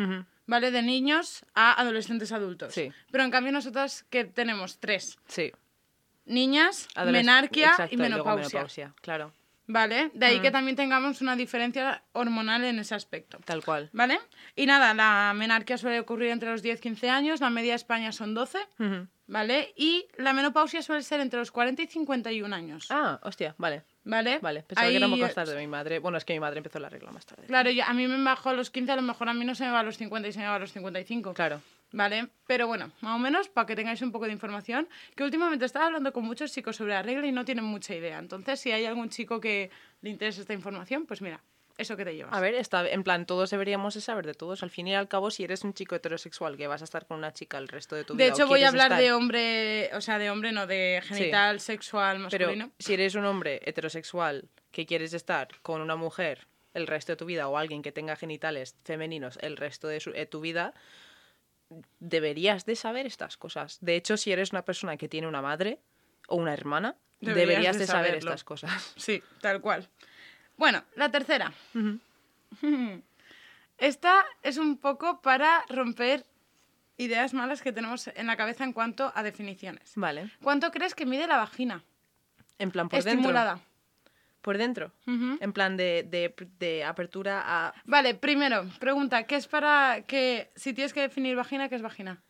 [0.46, 0.70] ¿Vale?
[0.70, 2.74] De niños a adolescentes adultos.
[2.74, 2.90] Sí.
[3.10, 5.16] Pero en cambio nosotras que tenemos tres.
[5.28, 5.50] Sí.
[6.26, 8.46] Niñas, menarquia exacto, y menopausia.
[8.48, 9.32] menopausia, Claro,
[9.72, 10.10] ¿Vale?
[10.14, 10.42] De ahí Mm.
[10.42, 13.38] que también tengamos una diferencia hormonal en ese aspecto.
[13.44, 13.88] tal cual.
[13.92, 14.18] ¿Vale?
[14.56, 18.34] Y nada, la menarquia suele ocurrir entre los 10-15 años, la media de España son
[18.34, 19.06] 12, Ujú.
[19.28, 19.72] ¿vale?
[19.76, 23.84] Y la menopausia suele ser entre los 40 y 51 años, Ah, hostia, vale.
[24.04, 24.38] ¿vale?
[24.40, 25.98] Vale, pensaba que era un Ahí, poco más tarde mi madre.
[26.00, 27.46] Bueno, es que mi madre empezó la regla más tarde.
[27.46, 29.54] Claro, yo- a mí me bajó a los 15, a lo mejor a mí no
[29.54, 31.34] se me va a los 50 y se me va a los 55.
[31.34, 31.60] Claro.
[31.92, 32.28] ¿Vale?
[32.46, 35.86] Pero bueno, más o menos para que tengáis un poco de información, que últimamente estaba
[35.86, 38.18] hablando con muchos chicos sobre la regla y no tienen mucha idea.
[38.18, 39.70] Entonces, si hay algún chico que
[40.02, 41.40] le interesa esta información, pues mira,
[41.78, 42.32] eso que te llevas.
[42.32, 44.62] A ver, está, en plan, todos deberíamos de saber de todos.
[44.62, 47.16] Al fin y al cabo, si eres un chico heterosexual que vas a estar con
[47.18, 48.24] una chica el resto de tu vida.
[48.24, 51.58] de hecho, voy a hablar estar- de hombre, o sea, de hombre, no de genital,
[51.58, 52.70] sexual, Pero masculino.
[52.78, 57.24] si eres un hombre heterosexual que quieres estar con una mujer el resto de tu
[57.24, 60.72] vida o alguien que tenga genitales femeninos el resto de su- eh, tu vida,
[61.98, 63.78] deberías de saber estas cosas.
[63.80, 65.80] De hecho, si eres una persona que tiene una madre
[66.28, 68.94] o una hermana, Deberías deberías, de de, saber estas cosas.
[68.96, 69.88] Sí, tal cual.
[70.56, 71.52] Bueno, la tercera.
[73.78, 76.26] Esta es un poco para romper
[76.96, 79.92] ideas malas que tenemos en la cabeza en cuanto a definiciones.
[79.96, 80.30] Vale.
[80.42, 81.82] ¿Cuánto crees que mide la vagina?
[82.58, 83.54] En plan, por Estimulada.
[83.54, 83.69] dentro.
[84.40, 84.92] Por dentro.
[85.06, 87.74] En plan de, de- de apertura a...
[87.84, 92.22] Vale, primero, pregunta, ¿qué es para que, si tienes que definir vagina, qué es vagina?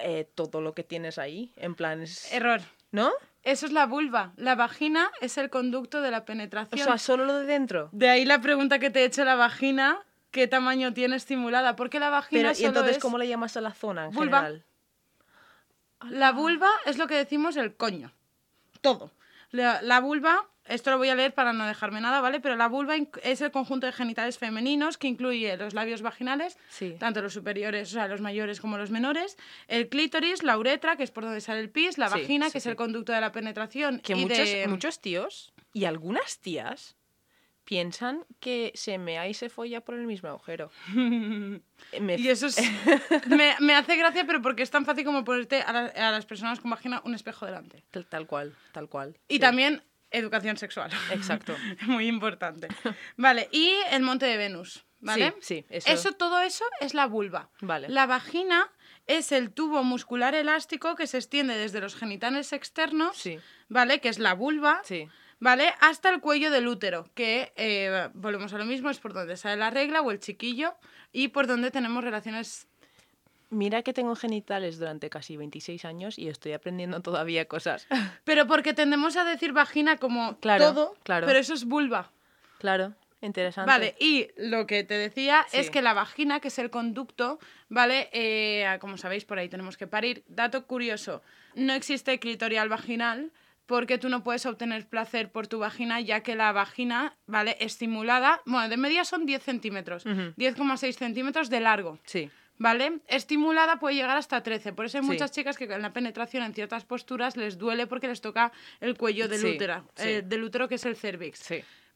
[0.00, 1.52] eh, todo lo que tienes ahí.
[1.56, 2.60] En plan, es- Error.
[2.92, 3.10] ¿no?
[3.42, 4.32] Eso es la vulva.
[4.36, 6.84] La vagina es el conducto de la O penetración.
[6.86, 7.88] sea, solo lo de dentro.
[7.92, 9.98] de ahí la pregunta que te he hecho la vagina,
[10.30, 11.74] ¿qué tamaño tiene estimulada?
[11.74, 14.38] Porque la vagina Pero, ¿y entonces es- cómo le llamas a la zona en Vulva.
[14.42, 14.64] general?
[16.10, 18.12] La vulva es lo que decimos el coño.
[18.80, 19.10] Todo.
[19.50, 22.40] La, la vulva, esto lo voy a leer para no dejarme nada, ¿vale?
[22.40, 26.96] Pero la vulva es el conjunto de genitales femeninos que incluye los labios vaginales, Sí.
[26.98, 31.02] tanto los superiores, o sea, los mayores como los menores, el clítoris, la uretra, que
[31.02, 33.20] es por donde sale el pis, la Sí, vagina, sí, que es el conducto de
[33.20, 34.66] la penetración Que y muchos, de...
[34.68, 36.96] muchos tíos y algunas tías
[37.64, 40.70] piensan que se mea y se folla por el mismo agujero.
[42.00, 42.56] Me Y eso es,
[43.28, 46.24] me, me hace gracia, pero porque es tan fácil como ponerte a, la- a las
[46.26, 47.84] personas con vagina un espejo delante.
[47.90, 49.16] Tal, tal cual, tal cual.
[49.28, 49.40] Y sí.
[49.40, 50.90] también educación sexual.
[51.10, 51.54] Exacto.
[51.82, 52.68] Muy importante.
[53.16, 55.34] Vale, y el monte de Venus, ¿vale?
[55.40, 57.50] Sí, sí, eso- todo eso es la vulva.
[57.60, 57.88] Vale.
[57.88, 58.70] La vagina
[59.06, 63.38] es el tubo muscular elástico que se extiende desde los genitales externos, Sí.
[63.68, 64.00] ¿vale?
[64.00, 65.08] Que es la vulva, Sí.
[65.40, 65.72] ¿vale?
[65.80, 69.56] Hasta el cuello del útero, que eh, volvemos a lo mismo, es por donde sale
[69.56, 70.76] la regla o el chiquillo
[71.10, 72.67] y por donde tenemos relaciones
[73.50, 77.86] Mira que tengo genitales durante casi 26 años y estoy aprendiendo todavía cosas.
[78.24, 81.26] Pero porque tendemos a decir vagina como Claro, todo, claro.
[81.26, 82.10] pero eso es vulva.
[82.58, 83.70] claro, interesante.
[83.70, 87.38] Vale, y lo que te decía es que la vagina, que es el conducto,
[87.70, 88.10] ¿vale?
[88.12, 90.24] Eh, como sabéis, por ahí tenemos que parir.
[90.28, 91.22] Dato curioso,
[91.54, 93.32] no existe clitorial vaginal
[93.64, 97.56] porque tú no puedes obtener placer por tu vagina, ya que la vagina, ¿vale?
[97.60, 100.32] Estimulada, bueno, de media son 10 centímetros, Ujú.
[100.36, 101.98] 10,6 centímetros de largo.
[102.04, 103.00] Sí, ¿Vale?
[103.06, 104.72] Estimulada puede llegar hasta 13.
[104.72, 105.10] Por eso hay Sí.
[105.10, 108.96] muchas chicas que en la penetración en ciertas posturas les duele porque les toca el
[108.96, 110.08] cuello del Sí, útero, sí.
[110.08, 111.48] eh, del útero que es el cervix.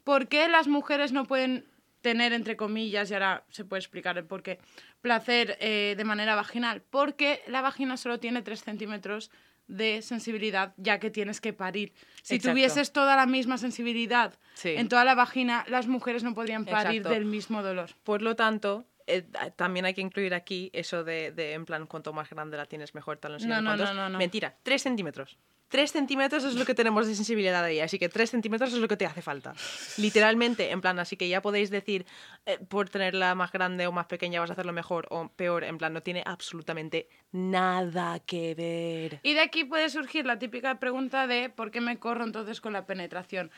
[0.05, 1.67] ¿Por qué las mujeres no pueden
[2.01, 4.59] tener, entre comillas, y ahora se puede explicar el por qué,
[5.01, 6.83] placer eh, de manera vaginal?
[6.91, 9.31] Porque la vagina solo tiene 3 centímetros
[9.69, 11.93] de sensibilidad, ya que tienes que parir.
[12.23, 12.53] Si Exacto.
[12.53, 14.35] tuvieses toda la misma sensibilidad
[14.65, 17.15] en toda la vagina, las mujeres no podrían parir Exacto.
[17.15, 17.91] del mismo dolor.
[18.03, 19.27] Por lo tanto, eh,
[19.57, 22.95] también hay que incluir aquí eso de, de, en plan, cuanto más grande la tienes,
[22.95, 24.19] mejor tal, no No, no, no, no.
[24.19, 25.39] Mentira, 3 centímetros.
[25.73, 28.89] 3 centímetros es lo que tenemos de sensibilidad ahí, así que 3 centímetros es lo
[28.89, 29.55] que te hace falta.
[29.97, 32.05] Literalmente, en plan, así que ya podéis decir,
[32.45, 35.79] eh, por tenerla más grande o más pequeña vas a hacerlo mejor o peor, en
[35.79, 39.21] plan, no tiene absolutamente nada que ver.
[39.23, 42.75] Y de aquí puede surgir la típica pregunta de ¿por qué me corro entonces con
[42.75, 43.51] la penetración?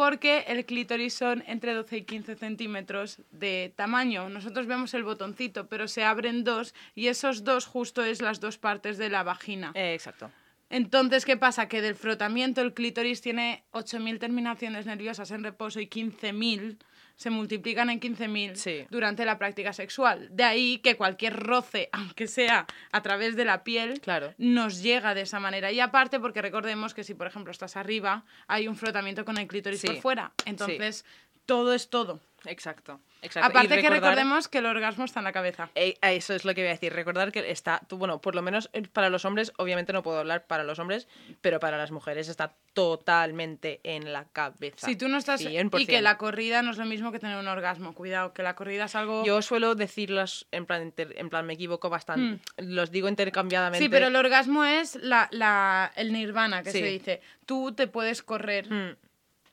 [0.00, 5.88] Porque el clítoris son entre 12 y 15 centímetros de tamaño.Nosotros vemos el botoncito, pero
[5.88, 9.72] se abren dos y esos dos justo es las dos partes de la vagina.
[9.74, 10.30] Eh, exacto.
[10.70, 11.68] Entonces, ¿qué pasa?
[11.68, 16.78] Que del frotamiento el clítoris tiene 8.000 terminaciones nerviosas en reposo y 15.000
[17.20, 18.86] se multiplican en 15.000 Sí.
[18.88, 20.28] durante la práctica sexual.
[20.30, 24.32] De ahí que cualquier roce, aunque sea a través de la piel, Claro.
[24.38, 25.70] nos llega de esa manera.
[25.70, 29.46] Y aparte, porque recordemos que si, por ejemplo, estás arriba, hay un frotamiento con el
[29.48, 29.88] clítoris Sí.
[29.88, 30.32] por fuera.
[30.46, 31.04] Entonces,
[31.44, 32.20] todo es todo.
[32.46, 33.00] Exacto.
[33.22, 33.48] Exacto.
[33.48, 35.70] Aparte que recordar- recordemos que el orgasmo está en la cabeza.
[35.74, 36.92] Eh, eso es lo que voy a decir.
[36.92, 40.46] Recordar que está, tú- bueno, por lo menos para los hombres, obviamente no puedo hablar
[40.46, 41.08] para los hombres,
[41.40, 44.86] pero para las mujeres está totalmente en la cabeza.
[44.86, 45.40] Si tú no estás...
[45.44, 45.80] 100%.
[45.80, 47.94] Y que la corrida no es lo mismo que tener un orgasmo.
[47.94, 49.24] Cuidado, que la corrida es algo...
[49.24, 52.40] Yo suelo decirlos, en plan, inter- en plan me equivoco bastante.
[52.58, 53.84] Los digo intercambiadamente.
[53.84, 53.86] Hmm.
[53.86, 56.78] Sí, pero el orgasmo es la, la- el nirvana, que Sí.
[56.80, 57.20] se dice.
[57.46, 58.96] Tú te puedes correr Mm,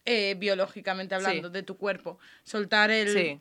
[0.08, 1.53] eh, biológicamente hablando Sí.
[1.53, 2.18] de tu cuerpo.
[2.43, 3.10] Soltar el...
[3.14, 3.39] Sí.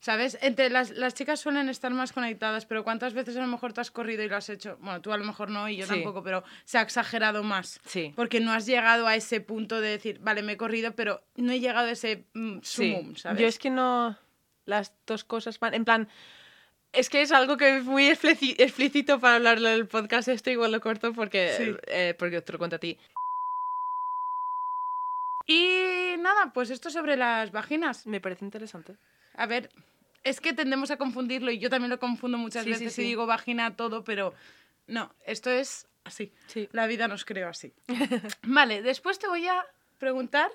[0.00, 0.36] ¿Sabes?
[0.42, 3.80] Entre las, las chicas suelen estar más conectadas, pero ¿cuántas veces a lo mejor te
[3.80, 4.76] has corrido y lo has hecho?
[4.82, 5.92] Bueno, tú a lo mejor no y yo Sí.
[5.94, 7.80] tampoco, pero se ha exagerado más.
[7.86, 8.12] Sí.
[8.14, 11.52] Porque no has llegado a ese punto de decir, vale, me he corrido, pero no
[11.52, 12.92] he llegado a ese mm, sí.
[12.92, 13.40] sumum, ¿sabes?
[13.40, 14.18] Yo es que no.
[14.66, 15.72] Las dos cosas van.
[15.72, 16.08] En plan.
[16.92, 20.28] Es que es algo que es muy explícito para hablarlo del podcast.
[20.28, 22.98] Esto igual lo corto porque, eh, porque te lo cuento a ti.
[25.46, 28.06] Y nada, pues esto sobre las vaginas.
[28.06, 28.96] Me parece interesante.
[29.34, 29.70] A ver,
[30.22, 33.02] es que tendemos a confundirlo y yo también lo confundo muchas Sí, veces sí.
[33.02, 34.32] y digo vagina todo, pero
[34.86, 36.32] no, esto es así.
[36.46, 36.68] Sí.
[36.72, 37.74] La vida nos creó así.
[38.42, 39.64] vale, después te voy a
[39.98, 40.50] preguntar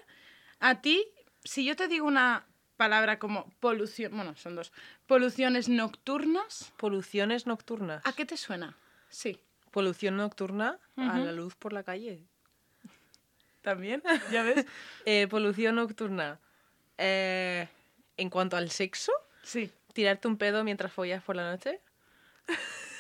[0.60, 1.06] a ti
[1.44, 2.46] si yo te digo una
[2.78, 4.72] palabra como polución, bueno, son dos,
[5.06, 8.02] poluciones nocturnas, Poluciones nocturnas.
[8.06, 8.76] ¿a qué te suena?
[9.10, 9.40] Sí,
[9.72, 12.24] Polución nocturna a la luz por la calle.
[13.70, 14.02] También,
[14.32, 14.66] ya ves.
[15.06, 16.40] Eh, polución nocturna.
[16.98, 17.68] Eh,
[18.18, 19.12] en cuanto al sexo,
[19.44, 21.80] Sí, tirarte un pedo mientras follas por la noche.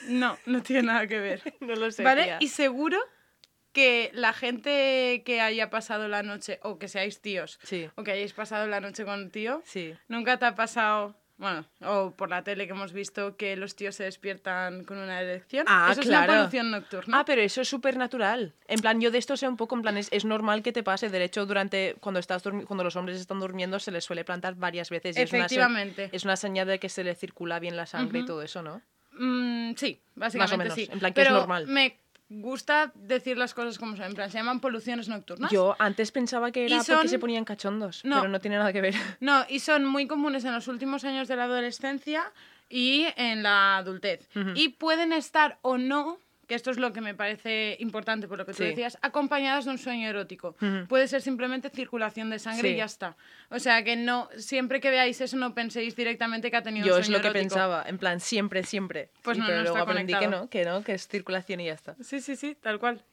[0.07, 1.41] no, no tiene nada que ver.
[1.59, 2.03] No lo sé.
[2.03, 2.23] ¿Vale?
[2.23, 2.37] tía.
[2.39, 2.97] Y seguro
[3.73, 8.11] que la gente que haya pasado la noche, o que seáis tíos, Sí, o que
[8.11, 9.95] hayáis pasado la noche con un tío, sí.
[10.07, 13.95] nunca te ha pasado, bueno, o por la tele que hemos visto que los tíos
[13.95, 15.65] se despiertan con una erección.
[15.69, 16.33] Ah, Eso es claro.
[16.33, 17.19] una polución nocturna.
[17.19, 18.53] Ah, pero eso es súper natural.
[18.67, 20.83] En plan, yo de esto sé un poco, en plan, es, es normal que te
[20.83, 21.07] pase.
[21.07, 24.89] De hecho, durante, cuando, estás cuando los hombres están durmiendo, se les suele plantar varias
[24.89, 25.15] veces.
[25.15, 26.09] y es una Efectivamente.
[26.11, 28.81] Es una, señal de que se le circula bien la sangre y todo eso, ¿no?
[29.13, 30.89] Mm, sí, básicamente menos, sí.
[30.91, 31.67] en plan que es normal.
[31.67, 34.05] me gusta decir las cosas como son.
[34.05, 35.51] En plan, se llaman poluciones nocturnas.
[35.51, 38.17] Yo antes pensaba que era porque se ponían cachondos, No.
[38.17, 38.93] pero no tiene nada que ver.
[39.19, 42.31] No, y son muy comunes en los últimos años de la adolescencia
[42.69, 44.29] y en la adultez.
[44.55, 46.19] Y pueden estar o no
[46.49, 48.69] que esto es lo que me parece importante por lo que tú Sí.
[48.69, 50.55] decías, acompañadas de un sueño erótico.
[50.89, 52.73] Puede ser simplemente circulación de sangre Sí.
[52.73, 53.15] y ya está.
[53.51, 56.95] O sea que no, siempre que veáis eso no penséis directamente que ha tenido Yo
[56.95, 57.53] un es sueño lo que erótico.
[57.53, 59.11] pensaba, en plan, siempre, siempre.
[59.21, 61.59] Pues Y no, pero no luego está aprendí que no, que no, que es circulación
[61.61, 61.95] y ya está.
[62.01, 63.05] Sí, sí, sí, tal cual.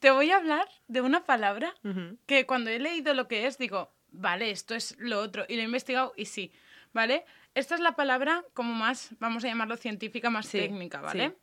[0.00, 2.16] Te voy a hablar de una palabra Ujú.
[2.24, 5.44] que cuando he leído lo que es, digo, vale, esto es lo otro.
[5.46, 6.52] Y lo he investigado y sí,
[6.94, 7.26] ¿vale?
[7.54, 11.30] Esta es la palabra como más, vamos a llamarlo científica, más Sí, técnica, ¿vale?
[11.30, 11.34] sí.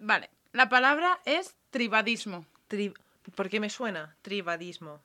[0.00, 2.46] Vale, la palabra es tribadismo.
[2.68, 2.94] Tri-
[3.34, 4.16] ¿Por qué me suena?
[4.22, 5.00] Tribadismo.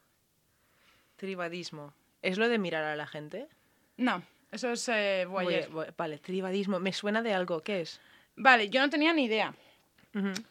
[1.18, 1.94] Tribadismo.
[2.22, 3.48] ¿Es lo de mirar a la gente?
[3.98, 5.94] No, eso es eh, voyeur.
[5.98, 6.80] vale, tribadismo.
[6.80, 7.62] Me suena de algo.
[7.62, 8.00] ¿Qué es?
[8.36, 9.54] Vale, yo no tenía ni idea.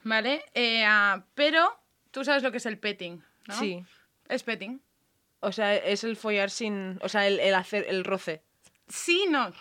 [0.02, 0.44] ¿vale?
[0.54, 1.78] Eh, ah, pero
[2.10, 3.54] tú sabes lo que es el petting, ¿no?
[3.54, 3.84] Sí.
[4.28, 4.80] Es petting.
[5.40, 6.98] O sea, es el follar sin.
[7.02, 8.42] O sea, el, el hacer el roce.
[8.88, 9.52] Sí, no.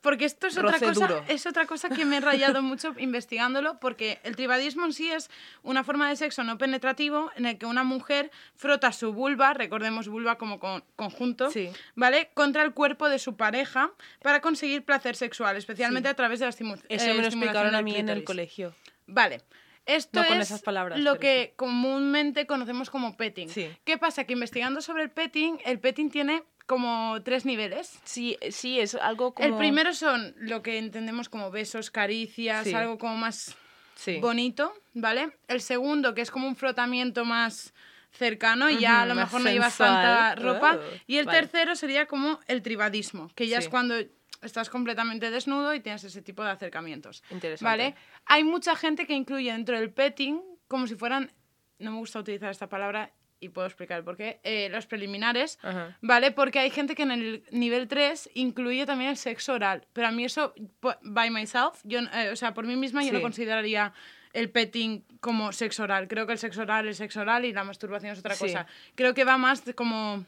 [0.00, 4.20] Porque esto es otra, cosa, es otra cosa que me he rayado mucho investigándolo, porque
[4.22, 5.28] el tribadismo en sí es
[5.62, 10.06] una forma de sexo no penetrativo en el que una mujer frota su vulva, recordemos
[10.08, 11.70] vulva como con- conjunto, Sí.
[11.96, 12.30] ¿vale?
[12.34, 13.90] Contra el cuerpo de su pareja
[14.22, 16.12] para conseguir placer sexual, especialmente Sí.
[16.12, 18.24] a través de la estimu- Eso eh, me lo estimulación explicaron a mí en el
[18.24, 18.74] colegio.
[19.06, 19.42] Vale.
[19.86, 23.48] Esto No con es esas palabras, lo que comúnmente conocemos como petting.
[23.84, 24.24] ¿Qué pasa?
[24.24, 27.98] Que investigando sobre el petting, el petting tiene como tres niveles.
[28.04, 29.48] Sí, sí, es algo como.
[29.48, 32.74] El primero son lo que entendemos como besos, caricias, Sí.
[32.74, 33.56] algo como más
[33.96, 34.18] Sí.
[34.20, 35.32] bonito, ¿vale?
[35.48, 37.72] El segundo, que es como un frotamiento más
[38.12, 40.78] cercano y ya a lo mejor no llevas tanta ropa.
[40.78, 41.40] Oh, y el vale.
[41.40, 43.94] tercero sería como el tribadismo, que ya es cuando
[44.42, 47.22] estás completamente desnudo y tienes ese tipo de acercamientos.
[47.30, 47.64] Interesante.
[47.64, 47.94] ¿Vale?
[48.26, 51.32] Hay mucha gente que incluye dentro del petting como si fueran,
[51.78, 53.10] no me gusta utilizar esta palabra
[53.40, 55.96] y puedo explicar por qué, eh, los preliminares, Ajá.
[56.00, 56.30] ¿vale?
[56.32, 60.10] Porque hay gente que en el nivel 3 incluye también el sexo oral, pero a
[60.10, 63.92] mí eso, po- by myself, yo, eh, o sea, por mí misma yo no consideraría
[64.32, 66.08] el petting como sexo oral.
[66.08, 68.44] Creo que el sexo oral es sexo oral y la masturbación es otra Sí.
[68.46, 68.66] cosa.
[68.94, 70.24] Creo que va más como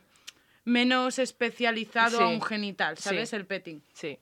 [0.65, 2.97] menos especializado a un genital.
[2.97, 3.33] ¿sabes?
[3.33, 3.83] El petting.
[3.93, 4.19] Sí.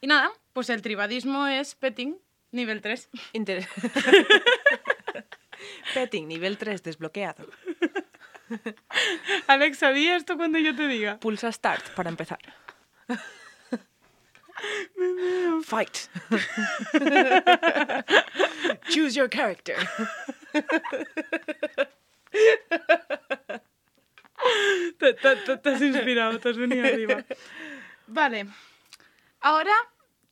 [0.00, 2.16] Y nada, pues el tribadismo es petting,
[2.52, 3.08] nivel 3.
[3.34, 3.66] Inter-
[5.94, 7.46] Petting, nivel 3, desbloqueado.
[9.46, 11.18] Alexa, di esto cuando yo te diga.
[11.18, 12.38] Pulsa Start para empezar.
[15.64, 16.08] Fight.
[18.90, 19.76] Choose your character.
[24.98, 27.24] Te, te- te- te has inspirado, te has venido arriba.
[28.06, 28.46] Vale.
[29.40, 29.72] Ahora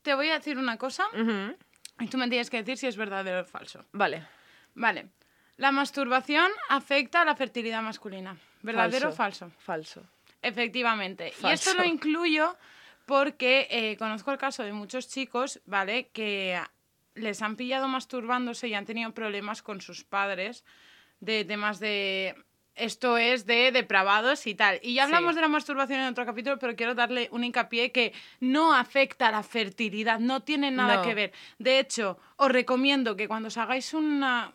[0.03, 1.05] te voy a decir una cosa
[2.01, 3.85] y tú me tienes que decir si es verdadero o falso.
[3.93, 4.27] Vale.
[4.75, 5.09] Vale.
[5.59, 8.37] La masturbación afecta a la fertilidad masculina.
[8.63, 9.51] ¿Verdadero o falso?
[9.59, 10.03] Falso.
[10.41, 11.33] Efectivamente.
[11.43, 12.57] Y esto lo incluyo
[13.07, 16.09] porque eh, conozco el caso de muchos chicos, ¿vale?
[16.13, 16.61] Que
[17.15, 20.65] les han pillado masturbándose y han tenido problemas con sus padres
[21.21, 22.35] de temas de...
[22.77, 24.79] Esto es de depravados y tal.
[24.83, 25.37] Y ya hablamos Sí.
[25.37, 29.33] de la masturbación en otro capítulo, pero quiero darle un hincapié que no afecta a
[29.33, 31.03] la fertilidad, no tiene nada No.
[31.03, 31.33] que ver.
[31.59, 34.53] De hecho, os recomiendo que cuando os hagáis una,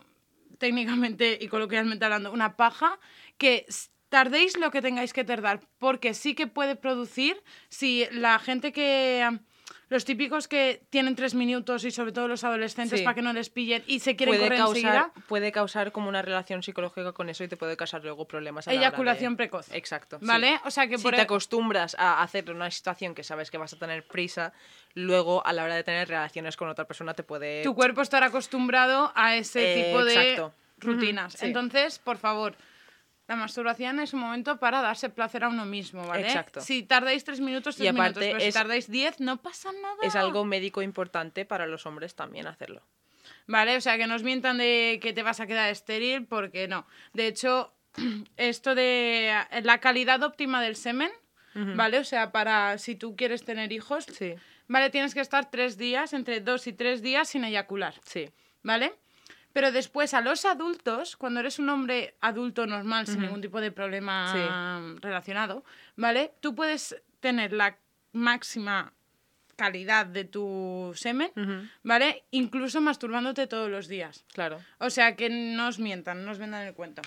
[0.64, 2.98] técnicamente y coloquialmente hablando, una paja,
[3.36, 3.66] que
[4.08, 7.36] tardéis lo que tengáis que tardar, porque sí que puede producir,
[7.68, 9.40] si la gente que...
[9.88, 13.04] Los típicos que tienen tres minutos y sobre todo los adolescentes Sí.
[13.04, 16.08] para que no les pillen y se quieren Puede correr causar, enseguida, puede causar como
[16.08, 18.66] una relación psicológica con eso y te puede causar luego problemas.
[18.66, 19.72] a la hora de- eyaculación precoz.
[19.72, 20.18] Exacto.
[20.20, 20.26] sí.
[20.26, 20.58] ¿Vale?
[20.64, 23.72] O sea que si te e- acostumbras a hacer una situación que sabes que vas
[23.72, 24.52] a tener prisa,
[24.94, 27.62] luego a la hora de tener relaciones con otra persona te puede...
[27.62, 30.54] tu cuerpo estará acostumbrado a ese Eh, tipo de exacto.
[30.78, 31.34] rutinas.
[31.34, 31.46] Sí.
[31.46, 32.56] Entonces, por favor,
[33.26, 36.26] la masturbación es un momento para darse placer a uno mismo, ¿vale?
[36.26, 36.60] Exacto.
[36.60, 39.70] Si tardáis tres minutos, Y tres minutos, aparte pero si es- tardáis diez, no pasa
[39.72, 39.96] nada.
[40.02, 42.82] Es algo médico importante para los hombres también hacerlo.
[43.46, 43.76] ¿Vale?
[43.76, 46.86] O sea, que nos mientan de que te vas a quedar estéril, porque no.
[47.14, 47.72] De hecho,
[48.36, 51.10] esto de la calidad óptima del semen,
[51.54, 51.98] ¿vale?
[51.98, 54.34] O sea, para si tú quieres tener hijos, Sí,
[54.66, 54.90] ¿vale?
[54.90, 57.94] Tienes que estar tres días, entre dos y tres días sin eyacular.
[58.04, 58.28] sí.
[58.62, 58.92] ¿vale?
[59.54, 63.70] Pero después a los adultos, cuando eres un hombre adulto normal sin ningún tipo de
[63.70, 65.64] problema relacionado,
[65.96, 66.32] ¿vale?
[66.40, 67.78] Tú puedes tener la
[68.12, 68.92] máxima
[69.54, 71.30] calidad de tu semen,
[71.84, 72.24] ¿vale?
[72.32, 74.24] Incluso masturbándote todos los días.
[74.32, 74.60] Claro.
[74.80, 77.02] O sea, que no os mientan, no os vendan el cuento.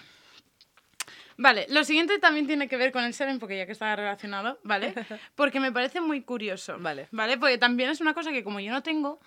[1.36, 4.58] Vale, lo siguiente también tiene que ver con el semen, porque ya que está relacionado,
[4.64, 4.93] ¿vale?
[5.36, 6.78] Porque me parece muy curioso.
[6.80, 7.10] Vale.
[7.12, 7.38] ¿Vale?
[7.38, 9.20] Porque también es una cosa que como yo no tengo,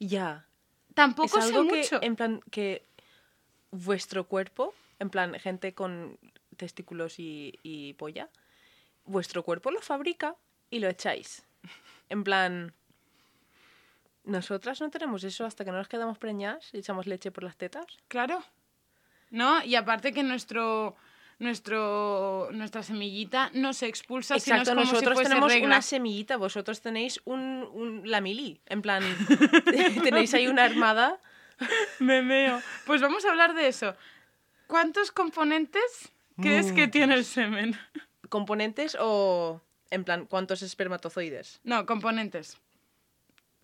[0.00, 0.46] Ya.
[0.94, 1.98] Tampoco es sé algo que, mucho.
[2.02, 2.84] en plan, que
[3.70, 6.18] vuestro cuerpo, en plan, gente con
[6.56, 8.28] testículos y, y polla,
[9.04, 10.36] vuestro cuerpo lo fabrica
[10.70, 11.44] y lo echáis.
[12.08, 12.74] En plan,
[14.24, 17.56] Nosotras no tenemos eso hasta que no nos quedamos preñadas y echamos leche por las
[17.56, 17.86] tetas.
[18.08, 18.42] Claro.
[19.30, 19.64] ¿No?
[19.64, 20.94] Y aparte que nuestro
[21.38, 25.66] nuestro nuestra semillita no se expulsa sino es Exacto, como si nosotros fuese tenemos regla.
[25.66, 29.02] una semillita, vosotros tenéis un, un- la mili, en plan,
[30.04, 31.18] tenéis ahí una armada.
[31.98, 32.60] Me meo.
[32.86, 33.94] Pues vamos a hablar de eso.
[34.66, 37.78] ¿Cuántos componentes crees que tiene el semen?
[38.28, 39.60] ¿Componentes o,
[39.90, 41.60] en plan, cuántos espermatozoides?
[41.64, 42.56] No, componentes.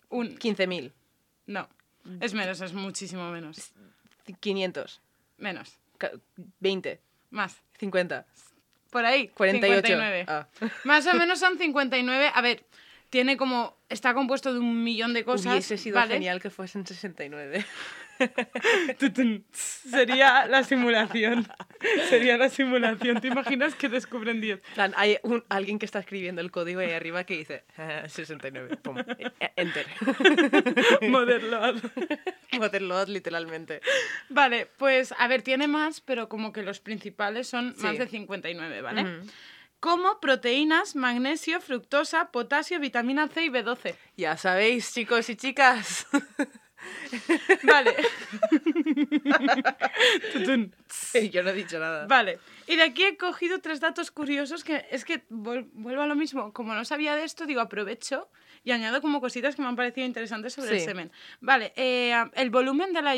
[0.09, 0.37] Un.
[0.37, 0.91] 15.000,
[1.47, 1.67] No.
[2.21, 3.71] Es menos, es muchísimo menos.
[4.39, 5.01] 500,
[5.37, 5.77] Menos.
[5.97, 6.11] ca-
[6.59, 6.99] 20,
[7.29, 7.61] Más.
[7.79, 8.25] 50,
[8.89, 9.27] Por ahí.
[9.29, 9.87] 48.
[9.87, 10.25] 59.
[10.27, 10.47] Ah.
[10.83, 12.31] Más o menos son 59.
[12.33, 12.65] A ver,
[13.09, 13.77] tiene como.
[13.89, 15.53] Está compuesto de un millón de cosas.
[15.53, 16.15] Hubiese sido ¿vale?
[16.15, 17.65] genial que fuesen 69.
[19.51, 21.47] Sería la simulación.
[22.09, 23.21] Sería la simulación.
[23.21, 24.59] ¿Te imaginas que descubren 10?
[24.69, 28.03] En plan, hay un- alguien que está escribiendo el código ahí arriba que dice "Ah,
[28.07, 28.77] 69.
[28.77, 29.85] Pum, e- enter.
[31.09, 31.79] Modelado.
[32.59, 33.81] Waterloo, literalmente.
[34.29, 38.81] Vale, pues a ver, tiene más, pero como que los principales son más de 59,
[38.81, 39.01] ¿vale?
[39.03, 39.27] Ujú.
[39.79, 43.95] Como proteínas, magnesio, fructosa, potasio, vitamina C y B12.
[44.17, 46.05] Ya sabéis, chicos y chicas.
[47.63, 47.95] Vale.
[51.31, 52.05] Yo no he dicho nada.
[52.07, 52.39] Vale.
[52.67, 56.53] Y de aquí he cogido tres datos curiosos que es que vuelvo a lo mismo.
[56.53, 58.29] Como no sabía de esto, digo, aprovecho
[58.63, 60.85] y añado como cositas que me han parecido interesantes sobre el Sí.
[60.85, 61.11] semen.
[61.41, 63.15] Vale, eh, el volumen de la,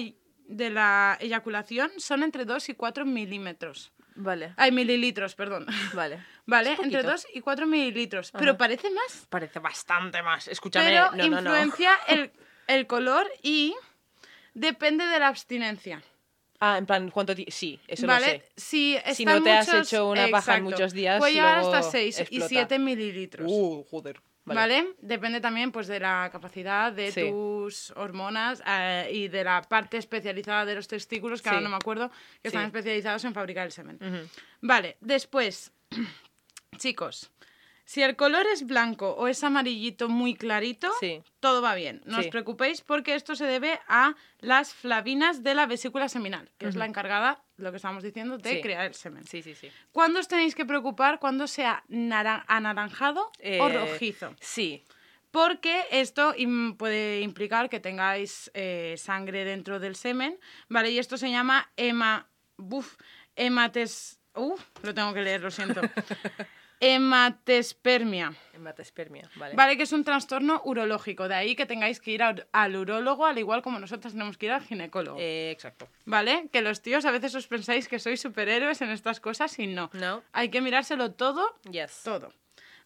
[0.47, 3.91] de la eyaculación son entre 2 y 4 milímetros.
[4.15, 5.65] Vale, Ay, mililitros, perdón.
[5.93, 6.23] vale.
[6.45, 7.11] Vale, entre poquito.
[7.11, 8.31] 2 y 4 mililitros.
[8.31, 8.57] Pero Ajá.
[8.57, 9.25] parece más.
[9.29, 10.47] Parece bastante más.
[10.49, 11.37] Escúchame, Pero no, no, no.
[11.37, 12.31] influencia El,
[12.75, 13.75] el color y
[14.53, 16.01] depende de la abstinencia.
[16.59, 18.25] Ah, en plan, ¿cuánto Sí, eso ¿Vale?
[18.25, 18.51] lo sé.
[18.55, 22.17] Si, Si no te has hecho una paja en muchos días, Puede llegar hasta 6
[22.19, 22.47] y explota.
[22.47, 23.47] 7 mililitros.
[23.51, 24.21] Uh, joder.
[24.45, 24.95] Vale.
[24.99, 27.29] Depende también pues, de la capacidad de Sí.
[27.29, 31.75] tus hormonas eh, y de la parte especializada de los testículos, que ahora no me
[31.77, 32.11] acuerdo,
[32.41, 33.99] que están especializados en fabricar el semen.
[34.61, 35.71] Vale, después,
[36.77, 37.31] chicos,
[37.85, 41.21] si el color es blanco o es amarillito muy clarito, Sí.
[41.39, 42.01] todo va bien.
[42.05, 46.67] No os preocupéis porque esto se debe a las flavinas de la vesícula seminal, que
[46.67, 48.61] es la encargada, lo que estábamos diciendo, de Sí.
[48.61, 49.25] crear el semen.
[49.25, 49.69] Sí, sí, sí.
[49.91, 51.19] ¿Cuándo os tenéis que preocupar?
[51.19, 54.35] Cuando sea nara- anaranjado o Eh, rojizo.
[54.39, 54.83] Sí.
[55.31, 60.37] Porque esto im- puede implicar que tengáis eh, sangre dentro del semen,
[60.69, 60.91] ¿vale?
[60.91, 62.27] Y esto se llama hema...
[62.57, 62.95] Buf,
[63.35, 64.19] hemates...
[64.35, 65.81] Uh, lo tengo que leer, lo siento.
[66.81, 68.33] Hematespermia.
[68.53, 69.55] Hematospermia, vale.
[69.55, 71.27] Vale, que es un trastorno urológico.
[71.27, 74.47] De ahí que tengáis que ir a- al urólogo, al igual como nosotras tenemos que
[74.47, 75.17] ir al ginecólogo.
[75.19, 75.87] Eh, exacto.
[76.05, 76.49] ¿Vale?
[76.51, 79.89] Que los tíos a veces os pensáis que sois superhéroes en estas cosas y no.
[79.93, 80.23] No.
[80.33, 82.01] Hay que mirárselo todo Yes.
[82.03, 82.33] todo.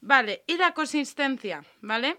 [0.01, 2.17] Vale, y la consistencia, ¿vale?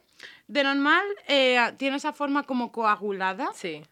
[0.48, 3.82] De normal eh, tiene esa forma como coagulada, Sí.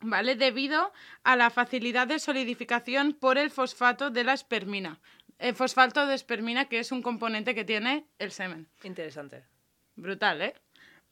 [0.00, 0.36] ¿vale?
[0.36, 0.92] Debido
[1.24, 5.00] a la facilidad de solidificación por el fosfato de la espermina.
[5.42, 8.68] El fosfato de espermina, que es un componente que tiene el semen.
[8.84, 9.44] Interesante.
[9.96, 10.54] Brutal, ¿eh?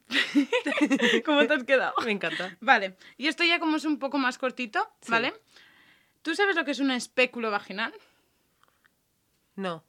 [1.24, 1.94] ¿Cómo te has quedado?
[2.04, 2.56] Me encanta.
[2.60, 5.10] Vale, y esto ya como es un poco más cortito, Sí.
[5.10, 5.34] ¿vale?
[6.22, 7.92] ¿Tú sabes lo que es un espéculo vaginal?
[9.56, 9.84] No.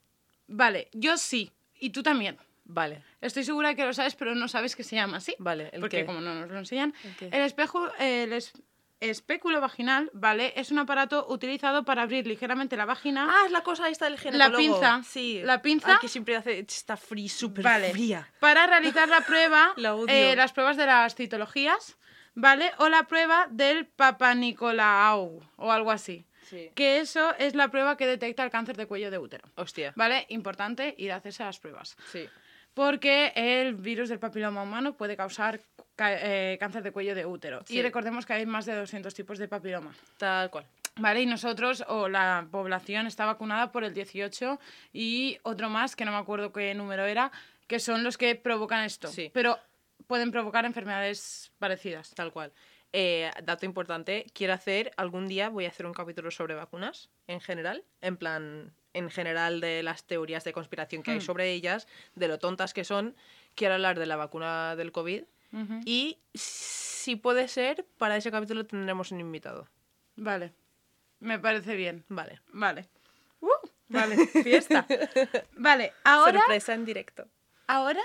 [0.47, 2.37] Vale, yo sí, y tú también.
[2.65, 3.03] Vale.
[3.21, 5.35] Estoy segura de que lo sabes, pero no sabes que se llama así.
[5.39, 6.05] Vale, ¿el porque qué?
[6.05, 6.93] como no nos lo enseñan.
[7.19, 7.33] ¿El?
[7.33, 8.53] El espejo, el es-
[9.01, 10.53] espéculo vaginal, ¿vale?
[10.55, 13.27] Es un aparato utilizado para abrir ligeramente la vagina.
[13.29, 14.57] Ah, es la cosa esta del La ginecólogo.
[14.57, 15.01] pinza.
[15.03, 15.41] Sí.
[15.43, 15.93] La pinza.
[15.93, 16.59] Ay, que siempre hace...
[16.59, 17.91] Está free, súper Vale.
[17.91, 18.29] fría.
[18.39, 21.97] Para realizar la prueba, La eh, las pruebas de las citologías,
[22.35, 22.71] ¿vale?
[22.77, 26.25] O la prueba del Papa Nicolau o algo así.
[26.49, 26.69] Sí.
[26.75, 29.49] Que eso es la prueba que detecta el cáncer de cuello de útero.
[29.55, 29.93] Hostia.
[29.95, 30.25] ¿Vale?
[30.29, 31.95] Importante ir a hacerse las pruebas.
[32.11, 32.27] Sí.
[32.73, 35.59] Porque el virus del papiloma humano puede causar
[35.95, 37.61] ca- eh, cáncer de cuello de útero.
[37.65, 37.77] Sí.
[37.77, 39.93] Y recordemos que hay más de 200 tipos de papiloma.
[40.17, 40.65] Tal cual.
[40.97, 41.21] ¿Vale?
[41.21, 44.59] Y nosotros, o la población, está vacunada por el 18
[44.93, 47.31] y otro más, que no me acuerdo qué número era,
[47.67, 49.07] que son los que provocan esto.
[49.07, 49.31] Sí.
[49.33, 49.57] Pero
[50.07, 52.11] pueden provocar enfermedades parecidas.
[52.13, 52.51] Tal cual.
[52.93, 57.39] Eh, dato importante, quiero hacer, algún día voy a hacer un capítulo sobre vacunas, en
[57.39, 61.21] general, en plan, en general de las teorías de conspiración que hay Hmm.
[61.21, 63.15] sobre ellas, de lo tontas que son.
[63.55, 65.23] Quiero hablar de la vacuna del COVID
[65.85, 69.67] y, si puede ser, para ese capítulo tendremos un invitado.
[70.15, 70.53] Vale.
[71.19, 72.05] Me parece bien.
[72.07, 72.41] Vale.
[72.53, 72.87] Vale.
[73.41, 73.49] Uh,
[73.89, 74.85] vale, fiesta.
[75.57, 76.39] Vale, ahora...
[76.39, 77.27] Sorpresa en directo.
[77.67, 78.01] Ahora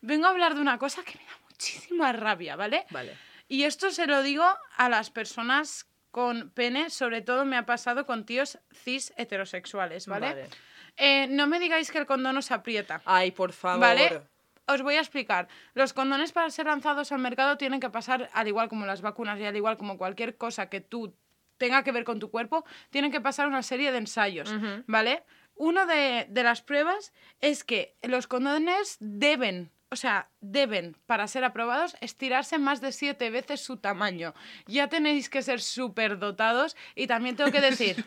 [0.00, 2.86] vengo a hablar de una cosa que me da muchísima rabia, ¿vale?
[2.90, 3.16] Vale.
[3.48, 4.44] Y esto se lo digo
[4.76, 10.26] a las personas con pene, sobre todo me ha pasado con tíos cis heterosexuales, ¿vale?
[10.28, 10.48] Vale.
[10.96, 13.80] Eh, no me digáis que el condón os aprieta, Ay, por favor.
[13.80, 14.22] ¿vale?
[14.66, 15.48] os voy a explicar.
[15.74, 19.38] Los condones para ser lanzados al mercado tienen que pasar, al igual como las vacunas
[19.40, 21.14] y al igual como cualquier cosa que tú
[21.58, 24.52] tenga que ver con tu cuerpo, tienen que pasar una serie de ensayos.
[24.86, 25.24] ¿vale?
[25.54, 31.44] Una de, de las pruebas es que los condones deben, o sea, deben, para ser
[31.44, 34.34] aprobados, estirarse más de siete veces su tamaño.
[34.66, 38.04] Ya tenéis que ser súper dotados y también tengo que decir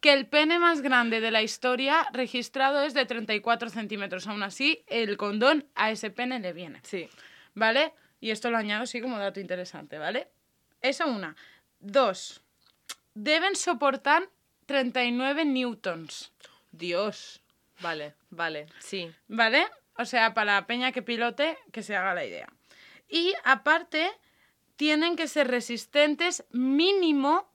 [0.00, 4.26] que el pene más grande de la historia registrado es de 34 centímetros.
[4.26, 6.80] Aún así, el condón a ese pene le viene.
[6.82, 7.08] Sí.
[7.54, 7.92] ¿Vale?
[8.20, 10.28] Y esto lo añado así como dato interesante, ¿vale?
[10.80, 11.36] Eso una.
[11.80, 12.40] Dos.
[13.14, 14.30] Deben soportar
[14.64, 16.32] 39 newtons,
[16.72, 17.42] Dios.
[17.80, 19.10] Vale, vale, sí.
[19.28, 19.66] ¿vale?
[19.96, 22.48] O sea, para la peña que pilote, que se haga la idea.
[23.08, 24.10] Y aparte,
[24.76, 27.50] tienen que ser resistentes mínimo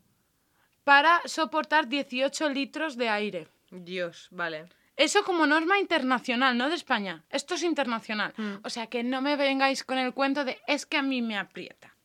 [0.84, 3.48] para soportar 18 litros de aire.
[3.72, 4.66] Dios, vale.
[4.96, 7.24] Eso como norma internacional, no de España.
[7.30, 8.34] Esto es internacional.
[8.36, 8.56] Mm.
[8.64, 11.38] O sea, que no me vengáis con el cuento de es que a mí me
[11.38, 11.96] aprieta.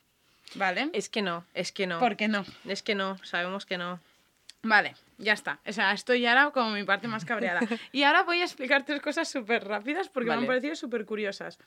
[0.55, 0.91] ¿Vale?
[0.93, 1.99] Es que no, es que no.
[1.99, 2.45] ¿Por qué no?
[2.67, 3.99] Es que no, sabemos que no.
[4.63, 5.61] Vale, ya está.
[5.67, 7.61] O sea, esto ya era como mi parte más cabreada.
[7.93, 11.59] Y ahora voy a explicar tres cosas súper rápidas porque me han parecido súper curiosas.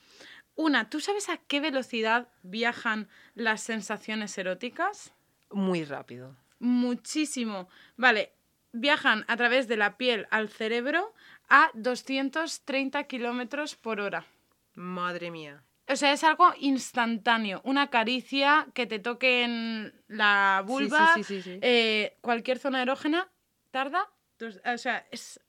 [0.54, 5.12] Una, ¿tú sabes a qué velocidad viajan las sensaciones eróticas?
[5.50, 6.36] Muy rápido.
[6.58, 7.68] Muchísimo.
[7.96, 8.32] Vale,
[8.72, 11.14] viajan a través de la piel al cerebro
[11.48, 14.26] a 230 kilómetros por hora.
[14.74, 15.62] Madre mía.
[15.90, 17.62] O sea, es algo instantáneo.
[17.64, 21.58] Una caricia que te toque en la vulva, sí, sí, sí, sí.
[21.62, 23.28] eh, cualquier zona erógena,
[23.70, 24.08] tarda.
[24.38, 25.40] dos- o sea, es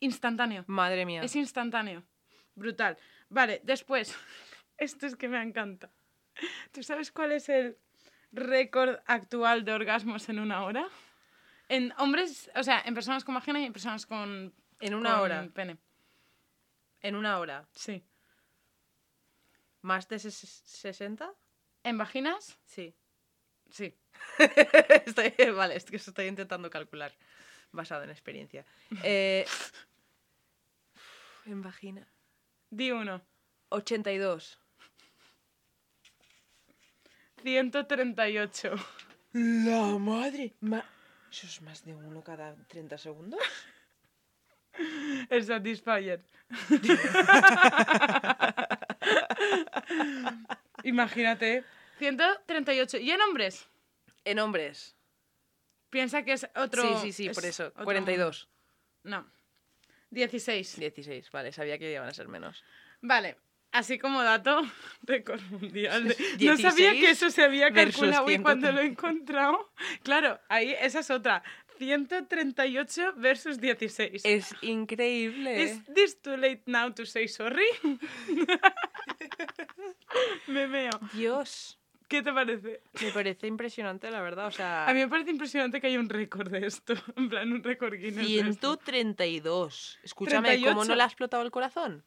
[0.00, 0.64] instantáneo.
[0.66, 1.22] Madre mía.
[1.22, 2.02] Es instantáneo.
[2.54, 2.96] Brutal.
[3.28, 4.14] Vale, después.
[4.78, 5.90] Esto es que me encanta.
[6.72, 7.76] ¿Tú sabes cuál es el
[8.32, 10.88] récord actual de orgasmos en una hora?
[11.68, 14.54] En hombres, o sea, en personas con vagina y en personas con.
[14.80, 15.48] En una con hora.
[15.52, 15.76] Pene.
[17.02, 17.68] En una hora.
[17.72, 18.02] Sí.
[19.82, 21.32] ¿Más de ses- 60?
[21.84, 22.58] ¿En vaginas?
[22.64, 22.94] Sí.
[23.70, 23.94] Sí.
[25.06, 27.12] estoy, vale, es que eso estoy intentando calcular.
[27.72, 28.66] Basado en experiencia.
[29.04, 29.46] Eh,
[31.46, 32.06] en vagina.
[32.68, 33.22] Di uno.
[33.68, 34.58] 82.
[37.42, 38.74] 138.
[39.32, 40.54] La madre.
[41.30, 43.40] ¿Eso es más de uno cada 30 segundos?
[45.30, 46.24] El Satisfyer.
[50.82, 51.64] Imagínate.
[52.00, 52.98] 138.
[52.98, 53.68] ¿Y en hombres?
[54.24, 54.96] En hombres.
[55.90, 56.82] Piensa que es otro.
[56.82, 57.66] sí, sí, sí, es por eso.
[57.66, 58.48] otro 42.
[59.04, 59.18] mundo.
[59.18, 59.30] No.
[60.10, 60.80] 16.
[60.80, 62.64] 16, vale, sabía que iban a ser menos.
[63.02, 63.36] Vale.
[63.72, 64.62] Así como dato,
[65.02, 66.16] récord mundial.
[66.40, 68.86] No sabía 16 que eso se había calculado y cuando lo he 130.
[68.86, 69.72] encontrado.
[70.02, 71.44] Claro, ahí esa es otra.
[71.78, 74.22] 138 versus 16.
[74.24, 75.62] Es increíble.
[75.62, 77.64] ¿Is this too late now to say sorry?
[80.48, 80.90] me meo.
[81.12, 81.78] Dios.
[82.10, 82.82] ¿Qué te parece?
[83.00, 84.48] Me parece impresionante, la verdad.
[84.48, 86.94] O sea, A mí me parece impresionante que haya un récord de esto.
[87.16, 88.26] En plan, un récord Guinness.
[88.28, 88.74] de esto.
[88.74, 90.00] 132.
[90.02, 90.84] Escúchame, ¿cómo 38.
[90.88, 92.04] no le ha explotado el corazón?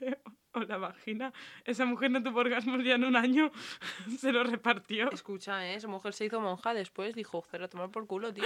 [0.54, 1.32] O la vagina.
[1.64, 3.50] Esa mujer no tuvo orgasmos ya en un año.
[4.18, 5.10] Se lo repartió.
[5.10, 8.44] Escúchame, esa mujer se hizo monja después, dijo, joder, a tomar por culo, tío.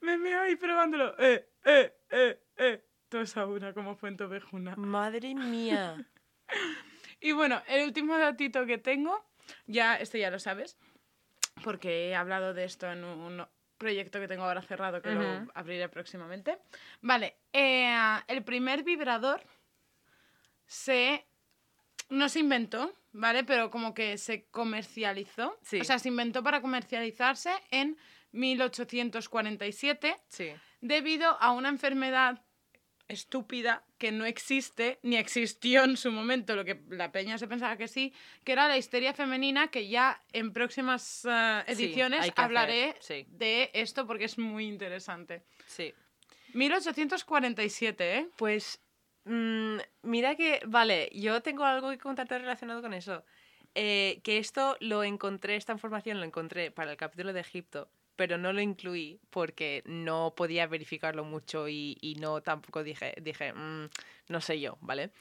[0.00, 1.14] Me meo ahí probándolo.
[1.18, 2.84] Eh, eh, eh, eh.
[3.10, 4.76] Todos a una, como fuente ovejuna.
[4.76, 6.08] Madre mía.
[7.20, 9.24] Y bueno, el último datito que tengo,
[9.66, 10.76] ya, este ya lo sabes,
[11.64, 13.46] porque he hablado de esto en un
[13.76, 16.58] proyecto que tengo ahora cerrado que lo abriré próximamente.
[17.00, 17.96] Vale, eh,
[18.26, 19.40] el primer vibrador
[20.66, 21.24] se...
[22.08, 23.44] no se inventó, ¿vale?
[23.44, 25.58] Pero como que se comercializó.
[25.62, 25.80] Sí.
[25.80, 27.96] O sea, se inventó para comercializarse en
[28.32, 30.52] 1847 Sí.
[30.80, 32.42] debido a una enfermedad
[33.08, 37.76] estúpida que no existe ni existió en su momento, lo que la peña se pensaba
[37.76, 38.12] que sí,
[38.44, 43.26] que era la histeria femenina, que ya en próximas eh, ediciones hablaré sí.
[43.30, 45.42] de esto porque es muy interesante.
[45.66, 45.92] Sí.
[46.54, 48.28] 1847, ¿eh?
[48.36, 48.80] Pues
[49.24, 53.24] mm, mira que, vale, yo tengo algo que contarte relacionado con eso.
[53.74, 58.36] Eh, que esto lo encontré, esta información lo encontré para el capítulo de Egipto, pero
[58.36, 63.88] no lo incluí porque no podía verificarlo mucho y, y no tampoco dije, dije "Mm,
[64.28, 65.12] no sé yo, ¿vale?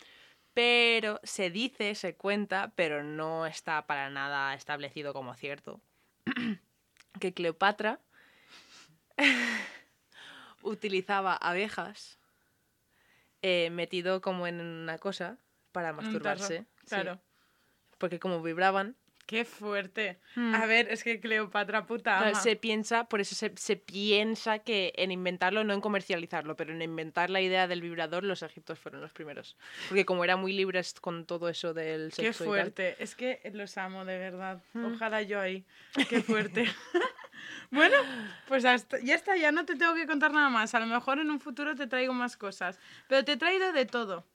[0.55, 5.79] Pero se dice, se cuenta, pero no está para nada establecido como cierto,
[7.19, 7.99] que Cleopatra
[10.63, 12.17] utilizaba abejas
[13.43, 15.37] eh, metido como en una cosa
[15.71, 16.65] para tarro, masturbarse.
[16.81, 17.21] sí, Claro.
[17.99, 18.95] porque como vibraban,
[19.27, 20.19] Qué fuerte.
[20.35, 20.55] Hmm.
[20.55, 22.33] A ver, es que Cleopatra puta ama.
[22.33, 26.81] se piensa, por eso se, se piensa que en inventarlo, no en comercializarlo, pero en
[26.81, 29.57] inventar la idea del vibrador, los egipcios fueron los primeros.
[29.89, 32.45] Porque como eran muy libres con todo eso del sexo Qué y tal.
[32.47, 32.95] fuerte.
[33.03, 34.63] Es que los amo, de verdad.
[34.73, 34.93] Mm.
[34.95, 35.65] Ojalá yo ahí.
[36.09, 36.65] Qué fuerte.
[37.71, 37.97] bueno,
[38.47, 40.73] pues hasta- ya está, ya no te tengo que contar nada más.
[40.73, 42.79] A lo mejor en un futuro te traigo más cosas.
[43.09, 44.25] Pero te he traído de todo.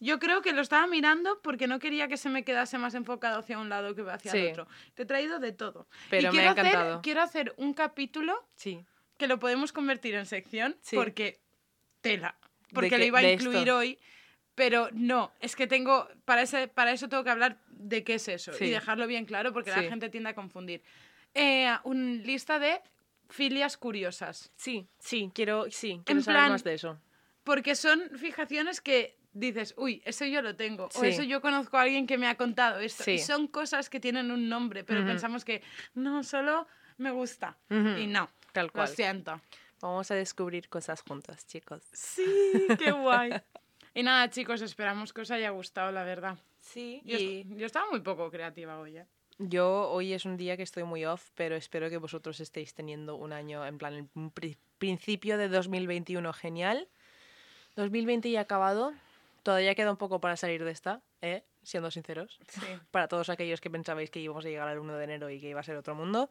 [0.00, 3.38] Yo creo que lo estaba mirando porque no quería que se me quedase más enfocado
[3.38, 4.38] hacia un lado que hacia Sí.
[4.38, 4.68] el otro.
[4.94, 5.86] Te he traído de todo.
[6.10, 7.02] Pero y me quiero ha hacer- encantado.
[7.02, 8.84] quiero hacer un capítulo Sí.
[9.16, 10.96] que lo podemos convertir en sección Sí.
[10.96, 11.40] porque
[12.00, 12.36] tela.
[12.72, 13.76] Porque lo iba a ¿De incluir esto?
[13.76, 13.98] hoy,
[14.56, 18.26] pero no, es que tengo, para, ese, para eso tengo que hablar de qué es
[18.28, 20.82] eso y dejarlo bien claro porque la gente tiende a confundir.
[21.34, 22.80] Eh, un lista de
[23.30, 27.00] filias curiosas, Sí, sí, quiero, sí, quiero En saber plan- más de eso.
[27.44, 31.08] porque son fijaciones que dices, uy, eso yo lo tengo, o Sí.
[31.08, 33.02] eso yo conozco a alguien que me ha contado esto.
[33.10, 33.24] Y Sí.
[33.26, 35.08] son cosas que tienen un nombre, pero Ujú.
[35.10, 35.62] pensamos que
[35.94, 36.66] no, solo
[36.96, 37.56] me gusta.
[37.70, 37.98] Ujú.
[37.98, 38.88] Y no, Tal lo cual.
[38.88, 39.40] siento.
[39.80, 41.82] Vamos a descubrir cosas juntos, chicos.
[41.92, 42.24] Sí,
[42.78, 43.32] qué guay.
[43.92, 46.38] Y nada, chicos, esperamos que os haya gustado, la verdad.
[46.60, 49.06] Sí, Yo, y yo estaba muy poco creativa hoy, ¿eh?
[49.38, 53.16] yo hoy es un día que estoy muy off, pero espero que vosotros estéis teniendo
[53.16, 56.88] un año, en plan, un pri- principio de 2021 genial.
[57.76, 58.94] 2020 ya acabado.
[59.44, 61.44] Todavía queda un poco para salir de esta, ¿eh?
[61.62, 62.40] siendo sinceros.
[62.48, 62.66] Sí.
[62.90, 65.50] Para todos aquellos que pensabais que íbamos a llegar al 1 de enero y que
[65.50, 66.28] iba a ser otro mundo.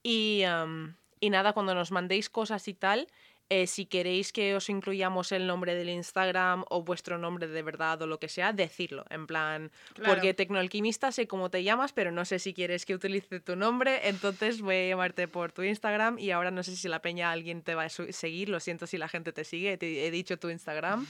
[0.02, 3.06] Y, am, y nada, cuando nos mandéis cosas y tal,
[3.48, 8.02] eh, si queréis que os incluyamos el nombre del Instagram o vuestro nombre de verdad
[8.02, 9.04] o lo que sea, decirlo.
[9.08, 10.14] En plan, Claro.
[10.14, 14.08] porque tecnoalquimista sé cómo te llamas, pero no sé si quieres que utilice tu nombre,
[14.08, 17.62] entonces voy a llamarte por tu Instagram y ahora no sé si la peña alguien
[17.62, 20.48] te va a seguir, lo siento si la gente te sigue, te he dicho tu
[20.50, 21.06] Instagram.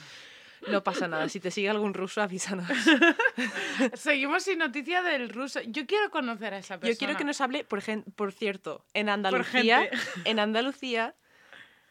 [0.69, 2.67] No pasa nada, si te sigue algún ruso, avísanos.
[3.93, 5.61] Seguimos sin noticia del ruso.
[5.67, 6.91] Yo quiero conocer a esa persona.
[6.93, 7.81] Yo quiero que nos hable, por,
[8.15, 9.89] por cierto, en Andalucía,
[10.25, 11.15] en Andalucía,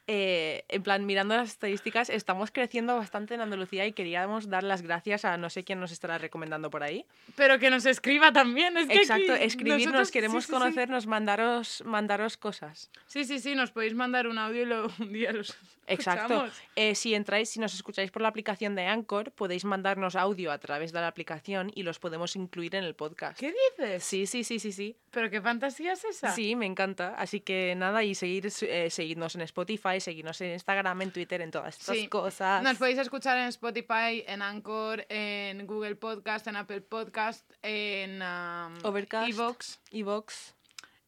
[0.07, 4.83] eh, en plan, mirando las estadísticas, estamos creciendo bastante en Andalucía y queríamos dar las
[4.83, 7.05] gracias a no sé quién nos estará recomendando por ahí.
[7.35, 8.77] Pero que nos escriba también.
[8.77, 10.59] Es que Exacto, escribirnos, nosotros- queremos sí, sí, sí.
[10.61, 12.91] conocernos, mandaros, mandaros cosas.
[13.07, 16.47] Sí, sí, sí, nos podéis mandar un audio y lo, un día los Exacto.
[16.75, 20.59] Eh, si entráis, si nos escucháis por la aplicación de Anchor, podéis mandarnos audio a
[20.59, 23.39] través de la aplicación y los podemos incluir en el podcast.
[23.39, 24.05] ¿Qué dices?
[24.05, 24.97] Sí, sí, sí, sí, sí.
[25.11, 26.33] ¿Pero qué fantasía es esa?
[26.33, 27.15] Sí, me encanta.
[27.17, 31.51] Así que nada, y seguir, eh, seguidnos en Spotify, seguirnos en Instagram, en Twitter, en
[31.51, 32.09] todas estas Sí.
[32.09, 32.63] cosas.
[32.63, 38.79] Nos podéis escuchar en Spotify, en Anchor, en Google Podcast, en Apple Podcast, en um,
[38.83, 39.29] Overcast.
[39.31, 39.81] Evox.
[39.93, 40.56] Evox.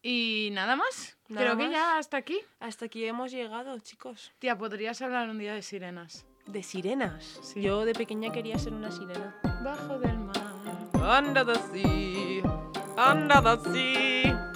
[0.02, 1.16] Y nada más.
[1.28, 1.72] Nada Creo que más.
[1.72, 2.38] ya hasta aquí.
[2.60, 4.32] Hasta aquí hemos llegado, chicos.
[4.38, 6.24] Tía, podrías hablar un día de sirenas.
[6.46, 7.40] De sirenas.
[7.42, 7.60] Sí.
[7.62, 9.36] Yo de pequeña quería ser una sirena.
[9.62, 10.36] Bajo del mar.
[10.94, 14.52] Under the sea, under the sea.